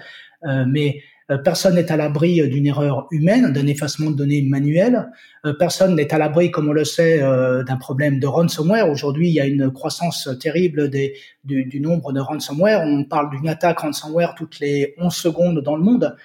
mais 0.67 1.01
euh, 1.31 1.39
personne 1.39 1.75
n'est 1.75 1.91
à 1.91 1.97
l'abri 1.97 2.41
euh, 2.41 2.49
d'une 2.49 2.67
erreur 2.67 3.09
humaine, 3.11 3.53
d'un 3.53 3.67
effacement 3.67 4.11
de 4.11 4.17
données 4.17 4.43
manuel. 4.43 5.11
Euh, 5.45 5.55
personne 5.55 5.97
n'est 5.97 6.13
à 6.15 6.19
l'abri, 6.19 6.51
comme 6.53 6.69
on 6.69 6.73
le 6.73 6.85
sait, 6.85 7.19
d'un 7.19 7.77
problème 7.77 8.21
de 8.21 8.27
ransomware. 8.27 8.89
Aujourd'hui, 8.89 9.29
il 9.29 9.35
y 9.35 9.41
a 9.41 9.47
une 9.47 9.71
croissance 9.71 10.29
terrible 10.41 10.91
du, 11.45 11.81
nombre 11.81 12.13
de 12.13 12.21
ransomware. 12.21 12.83
On 12.83 13.05
parle 13.05 13.31
d'une 13.31 13.49
attaque 13.49 13.81
ransomware 13.81 14.35
toutes 14.35 14.61
les 14.61 14.95
11 14.99 15.15
secondes 15.15 15.61
dans 15.61 15.77
le 15.77 15.83
monde. 15.83 16.17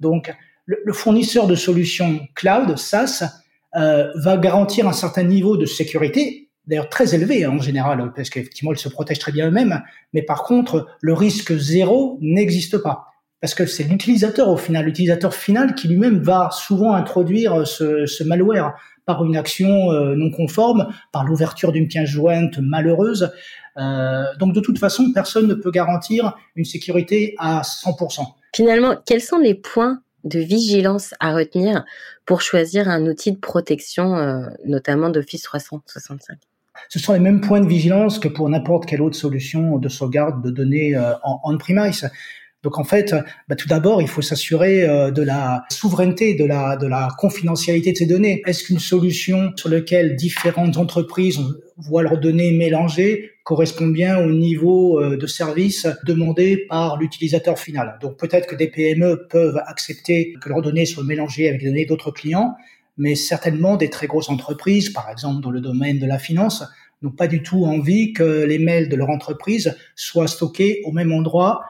Donc, 0.00 0.34
le 0.66 0.92
fournisseur 0.92 1.46
de 1.46 1.54
solutions 1.54 2.20
cloud, 2.34 2.76
SaaS, 2.76 3.42
euh, 3.78 4.10
va 4.16 4.36
garantir 4.36 4.88
un 4.88 4.92
certain 4.92 5.22
niveau 5.22 5.56
de 5.56 5.66
sécurité, 5.66 6.50
d'ailleurs 6.66 6.88
très 6.88 7.14
élevé 7.14 7.44
hein, 7.44 7.50
en 7.50 7.60
général, 7.60 8.12
parce 8.14 8.30
qu'effectivement, 8.30 8.72
ils 8.72 8.78
se 8.78 8.88
protègent 8.88 9.18
très 9.18 9.32
bien 9.32 9.48
eux-mêmes. 9.48 9.82
Mais 10.12 10.22
par 10.22 10.42
contre, 10.42 10.86
le 11.00 11.14
risque 11.14 11.56
zéro 11.56 12.18
n'existe 12.20 12.78
pas. 12.78 13.06
parce 13.40 13.54
que 13.54 13.66
c'est 13.66 13.84
l'utilisateur 13.84 14.48
au 14.48 14.56
final, 14.56 14.84
l'utilisateur 14.84 15.32
final 15.32 15.74
qui 15.74 15.86
lui-même 15.86 16.18
va 16.18 16.50
souvent 16.50 16.94
introduire 16.94 17.66
ce, 17.66 18.04
ce 18.06 18.24
malware 18.24 18.74
par 19.08 19.24
une 19.24 19.36
action 19.36 19.90
euh, 19.90 20.14
non 20.14 20.30
conforme, 20.30 20.92
par 21.12 21.24
l'ouverture 21.24 21.72
d'une 21.72 21.88
pièce 21.88 22.10
jointe 22.10 22.58
malheureuse. 22.58 23.32
Euh, 23.78 24.24
donc 24.38 24.52
de 24.52 24.60
toute 24.60 24.78
façon, 24.78 25.12
personne 25.14 25.46
ne 25.46 25.54
peut 25.54 25.70
garantir 25.70 26.36
une 26.56 26.66
sécurité 26.66 27.34
à 27.38 27.62
100%. 27.62 28.20
Finalement, 28.54 28.96
quels 29.06 29.22
sont 29.22 29.38
les 29.38 29.54
points 29.54 30.02
de 30.28 30.38
vigilance 30.40 31.14
à 31.20 31.34
retenir 31.34 31.84
pour 32.26 32.40
choisir 32.40 32.88
un 32.88 33.06
outil 33.06 33.32
de 33.32 33.38
protection, 33.38 34.16
euh, 34.16 34.46
notamment 34.64 35.10
d'Office 35.10 35.42
365 35.42 36.38
ce 36.88 37.00
sont 37.00 37.12
les 37.12 37.18
mêmes 37.18 37.40
points 37.40 37.60
de 37.60 37.66
vigilance 37.66 38.20
que 38.20 38.28
pour 38.28 38.48
n'importe 38.48 38.86
quelle 38.86 39.02
autre 39.02 39.16
solution 39.16 39.78
de 39.78 39.88
sauvegarde 39.88 40.44
de 40.44 40.50
données 40.50 40.96
en 40.96 41.40
on-premise. 41.42 42.08
Donc 42.64 42.78
en 42.78 42.84
fait, 42.84 43.14
bah, 43.48 43.54
tout 43.54 43.68
d'abord, 43.68 44.02
il 44.02 44.08
faut 44.08 44.22
s'assurer 44.22 44.82
euh, 44.82 45.12
de 45.12 45.22
la 45.22 45.64
souveraineté, 45.70 46.34
de 46.34 46.44
la, 46.44 46.76
de 46.76 46.88
la 46.88 47.08
confidentialité 47.16 47.92
de 47.92 47.96
ces 47.96 48.06
données. 48.06 48.42
Est-ce 48.46 48.64
qu'une 48.64 48.80
solution 48.80 49.52
sur 49.54 49.68
laquelle 49.68 50.16
différentes 50.16 50.76
entreprises 50.76 51.38
voient 51.76 52.02
leurs 52.02 52.18
données 52.18 52.50
mélangées 52.50 53.30
correspond 53.44 53.86
bien 53.86 54.18
au 54.18 54.32
niveau 54.32 55.00
euh, 55.00 55.16
de 55.16 55.26
service 55.26 55.86
demandé 56.04 56.66
par 56.68 56.96
l'utilisateur 56.96 57.60
final? 57.60 57.96
Donc 58.00 58.18
peut-être 58.18 58.48
que 58.48 58.56
des 58.56 58.66
PME 58.66 59.28
peuvent 59.30 59.60
accepter 59.66 60.34
que 60.42 60.48
leurs 60.48 60.62
données 60.62 60.84
soient 60.84 61.04
mélangées 61.04 61.48
avec 61.48 61.62
les 61.62 61.68
données 61.68 61.86
d'autres 61.86 62.10
clients, 62.10 62.56
mais 62.96 63.14
certainement 63.14 63.76
des 63.76 63.88
très 63.88 64.08
grosses 64.08 64.30
entreprises, 64.30 64.90
par 64.90 65.08
exemple 65.10 65.42
dans 65.42 65.52
le 65.52 65.60
domaine 65.60 66.00
de 66.00 66.06
la 66.06 66.18
finance, 66.18 66.64
n'ont 67.02 67.12
pas 67.12 67.28
du 67.28 67.40
tout 67.44 67.64
envie 67.64 68.12
que 68.12 68.42
les 68.42 68.58
mails 68.58 68.88
de 68.88 68.96
leur 68.96 69.10
entreprise 69.10 69.76
soient 69.94 70.26
stockés 70.26 70.82
au 70.84 70.90
même 70.90 71.12
endroit 71.12 71.62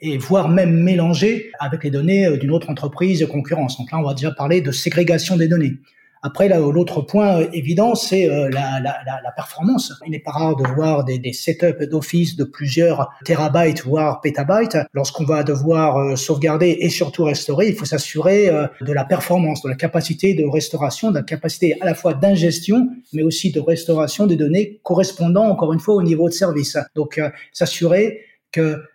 et 0.00 0.18
voire 0.18 0.48
même 0.48 0.82
mélanger 0.82 1.50
avec 1.58 1.84
les 1.84 1.90
données 1.90 2.26
euh, 2.26 2.36
d'une 2.36 2.50
autre 2.50 2.70
entreprise 2.70 3.20
de 3.20 3.26
concurrence. 3.26 3.78
Donc 3.78 3.90
là, 3.90 3.98
on 3.98 4.02
va 4.02 4.14
déjà 4.14 4.30
parler 4.30 4.60
de 4.60 4.70
ségrégation 4.70 5.36
des 5.36 5.48
données. 5.48 5.74
Après, 6.22 6.48
l'autre 6.48 7.02
point 7.02 7.40
euh, 7.40 7.46
évident, 7.52 7.94
c'est 7.94 8.28
euh, 8.28 8.48
la, 8.50 9.32
performance. 9.36 9.92
Il 10.06 10.10
n'est 10.10 10.18
pas 10.18 10.32
rare 10.32 10.56
de 10.56 10.66
voir 10.66 11.04
des, 11.04 11.18
des 11.18 11.32
setups 11.32 11.86
d'office 11.86 12.36
de 12.36 12.44
plusieurs 12.44 13.10
terabytes, 13.24 13.84
voire 13.84 14.20
pétabytes. 14.22 14.78
Lorsqu'on 14.92 15.24
va 15.24 15.44
devoir 15.44 16.16
sauvegarder 16.16 16.78
et 16.80 16.88
surtout 16.88 17.24
restaurer, 17.24 17.68
il 17.68 17.74
faut 17.74 17.84
s'assurer 17.84 18.50
de 18.80 18.92
la 18.92 19.04
performance, 19.04 19.62
de 19.62 19.68
la 19.68 19.74
capacité 19.74 20.32
de 20.32 20.44
restauration, 20.46 21.10
de 21.10 21.16
la 21.16 21.22
capacité 21.22 21.76
à 21.82 21.84
la 21.84 21.94
fois 21.94 22.14
d'ingestion, 22.14 22.88
mais 23.12 23.22
aussi 23.22 23.52
de 23.52 23.60
restauration 23.60 24.26
des 24.26 24.36
données 24.36 24.80
correspondant, 24.82 25.44
encore 25.44 25.74
une 25.74 25.80
fois, 25.80 25.96
au 25.96 26.02
niveau 26.02 26.30
de 26.30 26.34
service. 26.34 26.78
Donc, 26.94 27.20
s'assurer 27.52 28.20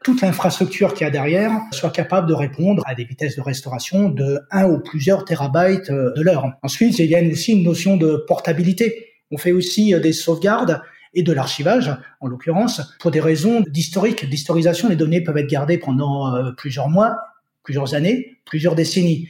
toute 0.03 0.21
l'infrastructure 0.21 0.93
qu'il 0.93 1.05
y 1.05 1.07
a 1.07 1.11
derrière 1.11 1.51
soit 1.71 1.91
capable 1.91 2.27
de 2.27 2.33
répondre 2.33 2.83
à 2.85 2.95
des 2.95 3.03
vitesses 3.03 3.35
de 3.35 3.41
restauration 3.41 4.09
de 4.09 4.39
1 4.51 4.65
ou 4.65 4.79
plusieurs 4.79 5.25
terabytes 5.25 5.89
euh, 5.89 6.13
de 6.15 6.21
l'heure. 6.21 6.51
Ensuite, 6.63 6.99
il 6.99 7.05
y 7.05 7.15
a 7.15 7.21
aussi 7.21 7.53
une 7.53 7.63
notion 7.63 7.97
de 7.97 8.23
portabilité. 8.27 9.07
On 9.31 9.37
fait 9.37 9.51
aussi 9.51 9.93
euh, 9.93 9.99
des 9.99 10.13
sauvegardes 10.13 10.81
et 11.13 11.23
de 11.23 11.33
l'archivage, 11.33 11.95
en 12.21 12.27
l'occurrence, 12.27 12.81
pour 12.99 13.11
des 13.11 13.19
raisons 13.19 13.61
d'historique, 13.67 14.29
d'historisation. 14.29 14.89
Les 14.89 14.95
données 14.95 15.21
peuvent 15.21 15.37
être 15.37 15.49
gardées 15.49 15.77
pendant 15.77 16.33
euh, 16.33 16.51
plusieurs 16.51 16.89
mois, 16.89 17.17
plusieurs 17.63 17.93
années, 17.93 18.37
plusieurs 18.45 18.75
décennies. 18.75 19.27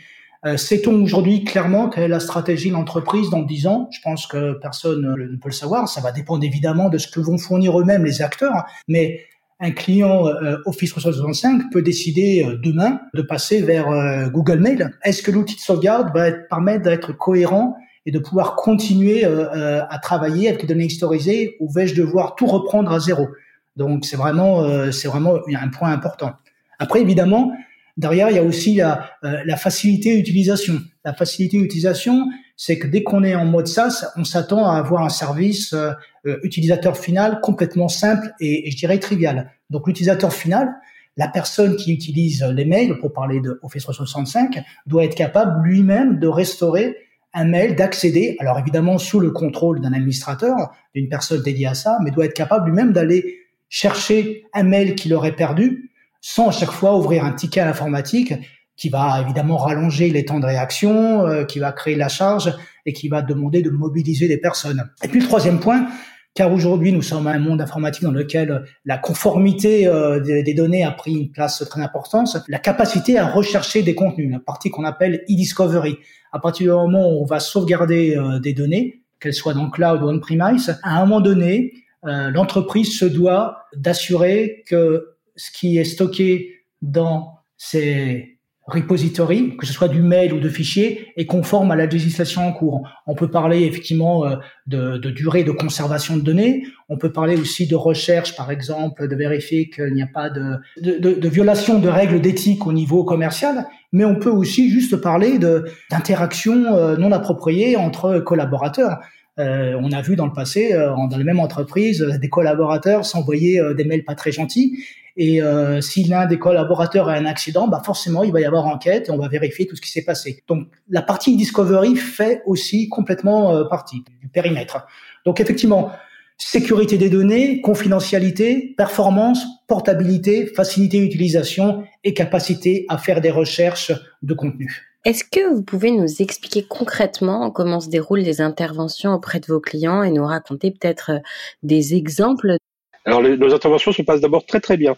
Sait-on 0.57 1.03
aujourd'hui 1.03 1.43
clairement 1.43 1.87
quelle 1.87 2.05
est 2.05 2.07
la 2.07 2.19
stratégie 2.19 2.69
de 2.69 2.73
l'entreprise 2.73 3.29
dans 3.29 3.43
10 3.43 3.67
ans? 3.67 3.89
Je 3.91 3.99
pense 4.01 4.25
que 4.25 4.53
personne 4.53 5.01
ne 5.01 5.35
peut 5.37 5.49
le 5.49 5.51
savoir. 5.51 5.87
Ça 5.87 6.01
va 6.01 6.11
dépendre 6.11 6.43
évidemment 6.43 6.89
de 6.89 6.97
ce 6.97 7.07
que 7.07 7.19
vont 7.19 7.37
fournir 7.37 7.79
eux-mêmes 7.79 8.03
les 8.03 8.23
acteurs. 8.23 8.63
Mais 8.87 9.21
un 9.61 9.71
client 9.71 10.27
euh, 10.27 10.57
Office 10.65 10.89
365 10.89 11.71
peut 11.71 11.83
décider 11.83 12.43
euh, 12.43 12.57
demain 12.57 12.99
de 13.13 13.21
passer 13.21 13.61
vers 13.61 13.89
euh, 13.89 14.27
Google 14.27 14.59
Mail. 14.59 14.91
Est-ce 15.03 15.21
que 15.21 15.29
l'outil 15.29 15.55
de 15.55 15.61
sauvegarde 15.61 16.09
va 16.13 16.31
permettre 16.31 16.83
d'être 16.83 17.13
cohérent 17.13 17.75
et 18.07 18.11
de 18.11 18.17
pouvoir 18.17 18.55
continuer 18.55 19.23
à 19.23 19.99
travailler 19.99 20.47
avec 20.47 20.63
les 20.63 20.67
données 20.67 20.85
historisées 20.85 21.55
ou 21.59 21.71
vais-je 21.71 21.93
devoir 21.93 22.33
tout 22.33 22.47
reprendre 22.47 22.91
à 22.91 22.99
zéro? 22.99 23.27
Donc 23.75 24.05
c'est 24.05 24.17
vraiment 24.17 24.91
c'est 24.91 25.07
vraiment 25.07 25.35
un 25.35 25.67
point 25.67 25.91
important. 25.91 26.31
Après 26.79 26.99
évidemment 26.99 27.51
derrière 27.97 28.31
il 28.31 28.37
y 28.37 28.39
a 28.39 28.43
aussi 28.43 28.77
la 29.21 29.57
facilité 29.57 30.17
d'utilisation. 30.17 30.79
La 31.03 31.13
facilité 31.13 31.57
d'utilisation, 31.57 32.27
c'est 32.55 32.77
que 32.77 32.85
dès 32.85 33.01
qu'on 33.01 33.23
est 33.23 33.33
en 33.33 33.45
mode 33.45 33.67
SaaS, 33.67 34.11
on 34.17 34.23
s'attend 34.23 34.67
à 34.67 34.77
avoir 34.77 35.03
un 35.03 35.09
service 35.09 35.73
euh, 35.73 35.91
euh, 36.27 36.37
utilisateur 36.43 36.95
final 36.95 37.39
complètement 37.41 37.87
simple 37.87 38.31
et, 38.39 38.69
je 38.69 38.77
dirais 38.77 38.99
trivial. 38.99 39.51
Donc 39.71 39.87
l'utilisateur 39.87 40.31
final, 40.31 40.69
la 41.17 41.27
personne 41.27 41.75
qui 41.75 41.91
utilise 41.91 42.43
les 42.43 42.65
mails, 42.65 42.99
pour 42.99 43.13
parler 43.13 43.39
de 43.39 43.59
Office 43.63 43.83
365, 43.83 44.63
doit 44.85 45.03
être 45.03 45.15
capable 45.15 45.67
lui-même 45.67 46.19
de 46.19 46.27
restaurer 46.27 46.95
un 47.33 47.45
mail, 47.45 47.75
d'accéder, 47.75 48.35
alors 48.39 48.59
évidemment 48.59 48.97
sous 48.97 49.19
le 49.19 49.31
contrôle 49.31 49.81
d'un 49.81 49.93
administrateur, 49.93 50.55
d'une 50.93 51.09
personne 51.09 51.41
dédiée 51.41 51.67
à 51.67 51.73
ça, 51.73 51.97
mais 52.03 52.11
doit 52.11 52.25
être 52.25 52.33
capable 52.33 52.67
lui-même 52.67 52.93
d'aller 52.93 53.39
chercher 53.69 54.43
un 54.53 54.63
mail 54.63 54.95
qu'il 54.95 55.13
aurait 55.13 55.35
perdu 55.35 55.91
sans 56.21 56.49
à 56.49 56.51
chaque 56.51 56.71
fois 56.71 56.95
ouvrir 56.95 57.25
un 57.25 57.31
ticket 57.31 57.61
à 57.61 57.65
l'informatique 57.65 58.33
qui 58.77 58.89
va 58.89 59.21
évidemment 59.21 59.57
rallonger 59.57 60.09
les 60.09 60.25
temps 60.25 60.39
de 60.39 60.45
réaction, 60.45 61.27
euh, 61.27 61.43
qui 61.43 61.59
va 61.59 61.71
créer 61.71 61.95
la 61.95 62.07
charge 62.07 62.53
et 62.85 62.93
qui 62.93 63.09
va 63.09 63.21
demander 63.21 63.61
de 63.61 63.69
mobiliser 63.69 64.27
des 64.27 64.37
personnes. 64.37 64.89
Et 65.03 65.07
puis 65.07 65.19
le 65.19 65.27
troisième 65.27 65.59
point, 65.59 65.87
car 66.33 66.51
aujourd'hui 66.51 66.91
nous 66.91 67.01
sommes 67.01 67.27
à 67.27 67.31
un 67.31 67.39
monde 67.39 67.61
informatique 67.61 68.03
dans 68.03 68.11
lequel 68.11 68.63
la 68.85 68.97
conformité 68.97 69.85
euh, 69.85 70.19
des, 70.19 70.53
données 70.53 70.83
a 70.83 70.91
pris 70.91 71.13
une 71.13 71.31
place 71.31 71.63
très 71.69 71.81
importante, 71.81 72.35
la 72.47 72.59
capacité 72.59 73.19
à 73.19 73.27
rechercher 73.27 73.83
des 73.83 73.93
contenus, 73.93 74.31
la 74.31 74.39
partie 74.39 74.69
qu'on 74.69 74.85
appelle 74.85 75.23
e-discovery. 75.29 75.97
À 76.31 76.39
partir 76.39 76.65
du 76.65 76.71
moment 76.71 77.09
où 77.09 77.21
on 77.21 77.25
va 77.25 77.39
sauvegarder 77.39 78.15
euh, 78.15 78.39
des 78.39 78.53
données, 78.53 79.03
qu'elles 79.19 79.33
soient 79.33 79.53
dans 79.53 79.65
le 79.65 79.69
cloud 79.69 80.01
ou 80.01 80.09
on-premise, 80.09 80.79
à 80.81 80.97
un 80.97 81.05
moment 81.05 81.21
donné, 81.21 81.73
l'entreprise 82.03 82.97
se 82.97 83.05
doit 83.05 83.67
d'assurer 83.75 84.63
que 84.65 85.17
ce 85.35 85.51
qui 85.51 85.77
est 85.77 85.83
stocké 85.83 86.49
dans 86.81 87.35
ces 87.57 88.30
repository, 88.71 89.57
que 89.57 89.65
ce 89.65 89.73
soit 89.73 89.87
du 89.87 90.01
mail 90.01 90.33
ou 90.33 90.39
de 90.39 90.49
fichiers, 90.49 91.11
est 91.17 91.25
conforme 91.25 91.71
à 91.71 91.75
la 91.75 91.85
législation 91.85 92.47
en 92.47 92.53
cours. 92.53 92.87
On 93.05 93.15
peut 93.15 93.29
parler 93.29 93.63
effectivement 93.63 94.25
euh, 94.25 94.37
de, 94.67 94.97
durée 95.09 95.43
de 95.43 95.51
conservation 95.51 96.17
de 96.17 96.21
données. 96.21 96.63
On 96.89 96.97
peut 96.97 97.11
parler 97.11 97.35
aussi 97.37 97.67
de 97.67 97.75
recherche, 97.75 98.35
par 98.35 98.51
exemple, 98.51 99.07
de 99.07 99.15
vérifier 99.15 99.69
qu'il 99.69 99.93
n'y 99.93 100.01
a 100.01 100.09
pas 100.11 100.29
de, 100.29 100.55
de, 100.81 100.97
de, 100.97 101.29
violation 101.29 101.79
de 101.79 101.89
règles 101.89 102.21
d'éthique 102.21 102.65
au 102.65 102.73
niveau 102.73 103.03
commercial. 103.03 103.67
Mais 103.91 104.05
on 104.05 104.15
peut 104.15 104.29
aussi 104.29 104.69
juste 104.69 104.95
parler 104.95 105.37
d'interactions 105.37 106.65
euh, 106.73 106.95
non 106.95 107.11
appropriées 107.11 107.75
entre 107.75 108.19
collaborateurs. 108.19 108.99
Euh, 109.39 109.79
on 109.81 109.91
a 109.91 110.01
vu 110.01 110.15
dans 110.15 110.25
le 110.25 110.33
passé, 110.33 110.73
euh, 110.73 110.93
dans 111.09 111.17
les 111.17 111.23
mêmes 111.23 111.39
entreprises, 111.39 112.01
des 112.01 112.29
collaborateurs 112.29 113.05
s'envoyer 113.05 113.61
des 113.75 113.85
mails 113.85 114.03
pas 114.03 114.15
très 114.15 114.31
gentils 114.31 114.77
et 115.17 115.41
euh, 115.41 115.81
si 115.81 116.03
l'un 116.05 116.25
des 116.25 116.39
collaborateurs 116.39 117.09
a 117.09 117.13
un 117.13 117.25
accident, 117.25 117.67
bah 117.67 117.81
forcément, 117.83 118.23
il 118.23 118.31
va 118.31 118.39
y 118.39 118.45
avoir 118.45 118.65
enquête 118.65 119.09
et 119.09 119.11
on 119.11 119.17
va 119.17 119.27
vérifier 119.27 119.65
tout 119.65 119.75
ce 119.75 119.81
qui 119.81 119.91
s'est 119.91 120.03
passé. 120.03 120.43
Donc, 120.47 120.67
la 120.89 121.01
partie 121.01 121.35
discovery 121.35 121.95
fait 121.95 122.41
aussi 122.45 122.87
complètement 122.89 123.55
euh, 123.55 123.65
partie 123.65 124.03
du 124.21 124.27
périmètre. 124.29 124.85
Donc, 125.25 125.39
effectivement, 125.39 125.91
sécurité 126.37 126.97
des 126.97 127.09
données, 127.09 127.61
confidentialité, 127.61 128.73
performance, 128.77 129.45
portabilité, 129.67 130.47
facilité 130.47 130.99
d'utilisation 130.99 131.83
et 132.03 132.13
capacité 132.13 132.85
à 132.89 132.97
faire 132.97 133.21
des 133.21 133.31
recherches 133.31 133.91
de 134.21 134.33
contenu. 134.33 134.90
Est-ce 135.03 135.23
que 135.23 135.51
vous 135.51 135.63
pouvez 135.63 135.89
nous 135.89 136.21
expliquer 136.21 136.63
concrètement 136.63 137.49
comment 137.49 137.79
se 137.79 137.89
déroulent 137.89 138.19
les 138.19 138.39
interventions 138.39 139.13
auprès 139.13 139.39
de 139.39 139.47
vos 139.47 139.59
clients 139.59 140.03
et 140.03 140.11
nous 140.11 140.25
raconter 140.25 140.69
peut-être 140.69 141.11
euh, 141.11 141.19
des 141.63 141.95
exemples? 141.95 142.57
Alors, 143.05 143.23
nos 143.23 143.53
interventions 143.53 143.91
se 143.91 144.03
passent 144.03 144.21
d'abord 144.21 144.45
très 144.45 144.59
très 144.59 144.77
bien. 144.77 144.95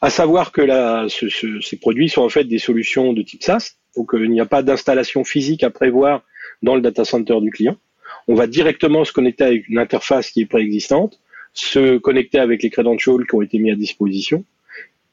À 0.00 0.10
savoir 0.10 0.52
que 0.52 0.62
ces 1.08 1.76
produits 1.78 2.08
sont 2.08 2.22
en 2.22 2.28
fait 2.28 2.44
des 2.44 2.58
solutions 2.58 3.12
de 3.12 3.22
type 3.22 3.42
SaaS, 3.42 3.72
donc 3.96 4.14
euh, 4.14 4.24
il 4.24 4.30
n'y 4.30 4.40
a 4.40 4.46
pas 4.46 4.62
d'installation 4.62 5.24
physique 5.24 5.64
à 5.64 5.70
prévoir 5.70 6.22
dans 6.62 6.76
le 6.76 6.80
data 6.80 7.04
center 7.04 7.40
du 7.40 7.50
client. 7.50 7.76
On 8.28 8.34
va 8.34 8.46
directement 8.46 9.04
se 9.04 9.12
connecter 9.12 9.42
avec 9.42 9.68
une 9.68 9.78
interface 9.78 10.30
qui 10.30 10.42
est 10.42 10.46
préexistante, 10.46 11.18
se 11.54 11.98
connecter 11.98 12.38
avec 12.38 12.62
les 12.62 12.70
credentials 12.70 13.26
qui 13.26 13.34
ont 13.34 13.42
été 13.42 13.58
mis 13.58 13.72
à 13.72 13.74
disposition 13.74 14.44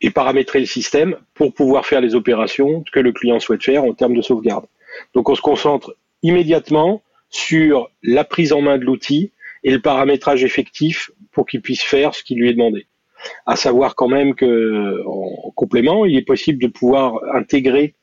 et 0.01 0.09
paramétrer 0.09 0.59
le 0.59 0.65
système 0.65 1.15
pour 1.33 1.53
pouvoir 1.53 1.85
faire 1.85 2.01
les 2.01 2.15
opérations 2.15 2.83
que 2.91 2.99
le 2.99 3.11
client 3.11 3.39
souhaite 3.39 3.63
faire 3.63 3.83
en 3.83 3.93
termes 3.93 4.15
de 4.15 4.21
sauvegarde. 4.21 4.65
Donc 5.13 5.29
on 5.29 5.35
se 5.35 5.41
concentre 5.41 5.95
immédiatement 6.23 7.01
sur 7.29 7.89
la 8.03 8.23
prise 8.23 8.53
en 8.53 8.61
main 8.61 8.77
de 8.77 8.85
l'outil 8.85 9.31
et 9.63 9.71
le 9.71 9.81
paramétrage 9.81 10.43
effectif 10.43 11.11
pour 11.31 11.45
qu'il 11.45 11.61
puisse 11.61 11.81
faire 11.81 12.13
ce 12.15 12.23
qui 12.23 12.35
lui 12.35 12.49
est 12.49 12.53
demandé. 12.53 12.85
À 13.45 13.55
savoir 13.55 13.95
quand 13.95 14.07
même 14.07 14.35
que 14.35 15.03
en 15.05 15.51
complément, 15.51 16.05
il 16.05 16.15
est 16.15 16.25
possible 16.25 16.61
de 16.61 16.67
pouvoir 16.67 17.19
intégrer 17.33 17.95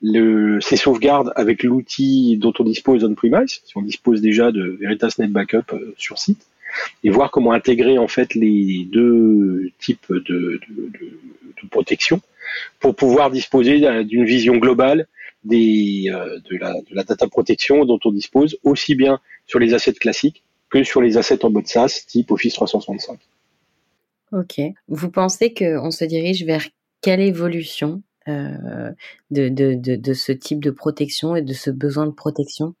le, 0.00 0.60
ces 0.60 0.76
sauvegardes 0.76 1.32
avec 1.36 1.62
l'outil 1.62 2.36
dont 2.38 2.52
on 2.58 2.64
dispose 2.64 3.04
on-premise, 3.04 3.60
si 3.64 3.76
on 3.76 3.82
dispose 3.82 4.20
déjà 4.20 4.50
de 4.50 4.78
Veritas 4.80 5.14
Net 5.18 5.30
Backup 5.30 5.72
euh, 5.72 5.94
sur 5.98 6.18
site, 6.18 6.46
et 7.04 7.10
voir 7.10 7.30
comment 7.30 7.52
intégrer 7.52 7.98
en 7.98 8.08
fait 8.08 8.34
les 8.34 8.86
deux 8.90 9.70
types 9.78 10.12
de, 10.12 10.60
protection 11.70 12.20
pour 12.80 12.96
pouvoir 12.96 13.30
disposer 13.30 13.80
d'une 14.04 14.24
vision 14.24 14.56
globale 14.56 15.06
des, 15.44 16.06
de, 16.08 16.56
la, 16.56 17.04
data 17.04 17.28
protection 17.28 17.84
dont 17.84 18.00
on 18.04 18.12
dispose 18.12 18.58
aussi 18.64 18.94
bien 18.94 19.20
sur 19.46 19.58
les 19.58 19.74
assets 19.74 19.92
classiques 19.92 20.42
que 20.70 20.82
sur 20.82 21.02
les 21.02 21.16
assets 21.16 21.44
en 21.44 21.50
mode 21.50 21.66
SaaS 21.66 22.04
type 22.06 22.30
Office 22.30 22.54
365. 22.54 23.18
Ok. 24.32 24.60
Vous 24.88 25.10
pensez 25.10 25.52
qu'on 25.52 25.90
se 25.90 26.04
dirige 26.04 26.44
vers 26.44 26.64
quelle 27.00 27.20
évolution 27.20 28.02
euh, 28.28 28.92
de, 29.30 30.12
ce 30.14 30.32
type 30.32 30.62
de 30.62 30.70
protection 30.70 31.34
et 31.34 31.42
de 31.42 31.52
ce 31.52 31.70
besoin 31.70 32.06
de 32.06 32.12
protection? 32.12 32.74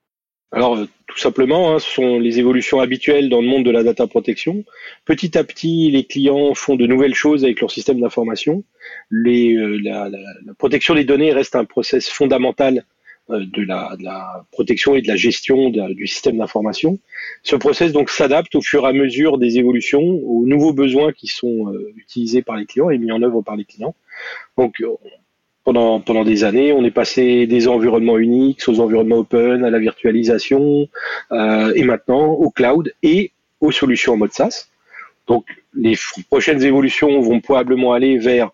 Alors, 0.52 0.78
tout 1.06 1.18
simplement, 1.18 1.72
hein, 1.74 1.78
ce 1.78 1.88
sont 1.88 2.18
les 2.18 2.40
évolutions 2.40 2.80
habituelles 2.80 3.28
dans 3.28 3.40
le 3.40 3.46
monde 3.46 3.64
de 3.64 3.70
la 3.70 3.84
data 3.84 4.08
protection. 4.08 4.64
Petit 5.04 5.38
à 5.38 5.44
petit, 5.44 5.90
les 5.92 6.04
clients 6.04 6.54
font 6.54 6.74
de 6.74 6.86
nouvelles 6.86 7.14
choses 7.14 7.44
avec 7.44 7.60
leur 7.60 7.70
système 7.70 8.00
d'information. 8.00 8.64
Euh, 9.12 9.78
la, 9.82 10.10
protection 10.58 10.94
des 10.94 11.04
données 11.04 11.32
reste 11.32 11.54
un 11.54 11.64
process 11.64 12.08
fondamental 12.08 12.84
euh, 13.30 13.44
de 13.46 13.62
la, 13.62 13.94
de 13.96 14.02
la, 14.02 14.44
protection 14.50 14.96
et 14.96 15.02
de 15.02 15.06
la 15.08 15.14
gestion 15.14 15.70
du 15.70 16.06
système 16.08 16.38
d'information. 16.38 16.98
Ce 17.44 17.54
process 17.54 17.92
donc 17.92 18.10
s'adapte 18.10 18.56
au 18.56 18.60
fur 18.60 18.84
et 18.84 18.88
à 18.88 18.92
mesure 18.92 19.38
des 19.38 19.58
évolutions, 19.58 20.02
aux 20.02 20.46
nouveaux 20.46 20.72
besoins 20.72 21.12
qui 21.12 21.28
sont 21.28 21.72
euh, 21.72 21.92
utilisés 21.96 22.42
par 22.42 22.56
les 22.56 22.66
clients 22.66 22.90
et 22.90 22.98
mis 22.98 23.12
en 23.12 23.22
œuvre 23.22 23.42
par 23.42 23.54
les 23.54 23.64
clients. 23.64 23.94
Donc 24.58 24.82
pendant, 25.72 26.24
des 26.24 26.44
années, 26.44 26.72
on 26.72 26.84
est 26.84 26.90
passé 26.90 27.46
des 27.46 27.68
environnements 27.68 28.18
Unix 28.18 28.66
aux 28.68 28.80
environnements 28.80 29.18
open, 29.18 29.64
à 29.64 29.70
la 29.70 29.78
virtualisation, 29.78 30.88
euh, 31.32 31.72
et 31.74 31.84
maintenant 31.84 32.32
au 32.32 32.50
cloud 32.50 32.92
et 33.02 33.32
aux 33.60 33.70
solutions 33.70 34.14
en 34.14 34.16
mode 34.16 34.32
SaaS. 34.32 34.68
Donc 35.28 35.46
les 35.74 35.96
prochaines 36.28 36.62
évolutions 36.62 37.20
vont 37.20 37.40
probablement 37.40 37.92
aller 37.92 38.18
vers 38.18 38.50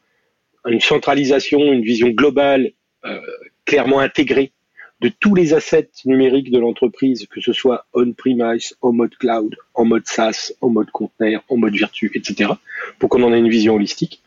une 0.67 0.81
centralisation, 0.81 1.61
une 1.73 1.83
vision 1.83 2.09
globale, 2.09 2.73
euh, 3.05 3.21
clairement 3.65 4.01
intégrée 4.01 4.53
de 5.01 5.09
tous 5.09 5.35
les 5.35 5.55
assets 5.55 5.91
numériques 6.05 6.51
de 6.51 6.59
l'entreprise, 6.59 7.27
que 7.27 7.41
ce 7.41 7.53
soit 7.53 7.87
on-premise, 7.95 8.77
en 8.81 8.93
mode 8.93 9.15
cloud, 9.17 9.55
en 9.75 9.85
mode 9.85 10.07
SaaS, 10.07 10.53
en 10.61 10.69
mode 10.69 10.91
container, 10.91 11.43
en 11.49 11.57
mode 11.57 11.75
virtu, 11.75 12.11
etc., 12.15 12.51
pour 12.99 13.09
qu'on 13.09 13.23
en 13.23 13.33
ait 13.33 13.39
une 13.39 13.49
vision 13.49 13.75
holistique. 13.75 14.23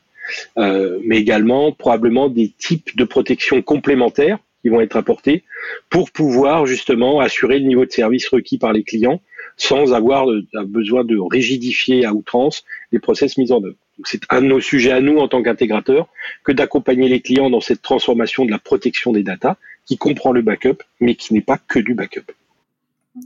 Euh, 0.57 0.99
mais 1.03 1.17
également 1.17 1.71
probablement 1.71 2.29
des 2.29 2.51
types 2.57 2.95
de 2.95 3.03
protection 3.03 3.61
complémentaires 3.61 4.39
qui 4.61 4.69
vont 4.69 4.81
être 4.81 4.97
apportés 4.97 5.43
pour 5.89 6.11
pouvoir 6.11 6.65
justement 6.65 7.19
assurer 7.19 7.59
le 7.59 7.65
niveau 7.65 7.85
de 7.85 7.91
service 7.91 8.27
requis 8.27 8.57
par 8.57 8.73
les 8.73 8.83
clients 8.83 9.21
sans 9.57 9.93
avoir 9.93 10.25
besoin 10.65 11.03
de 11.03 11.17
rigidifier 11.19 12.05
à 12.05 12.13
outrance 12.13 12.63
les 12.91 12.99
process 12.99 13.37
mis 13.37 13.51
en 13.51 13.63
œuvre. 13.63 13.75
C'est 14.05 14.21
un 14.29 14.41
de 14.41 14.47
nos 14.47 14.61
sujets 14.61 14.91
à 14.91 15.01
nous 15.01 15.17
en 15.17 15.27
tant 15.27 15.43
qu'intégrateur 15.43 16.07
que 16.45 16.53
d'accompagner 16.53 17.09
les 17.09 17.19
clients 17.19 17.49
dans 17.49 17.59
cette 17.59 17.81
transformation 17.81 18.45
de 18.45 18.51
la 18.51 18.59
protection 18.59 19.11
des 19.11 19.23
data 19.23 19.57
qui 19.85 19.97
comprend 19.97 20.31
le 20.31 20.41
backup, 20.41 20.77
mais 21.01 21.15
qui 21.15 21.33
n'est 21.33 21.41
pas 21.41 21.57
que 21.57 21.79
du 21.79 21.93
backup. 21.93 22.31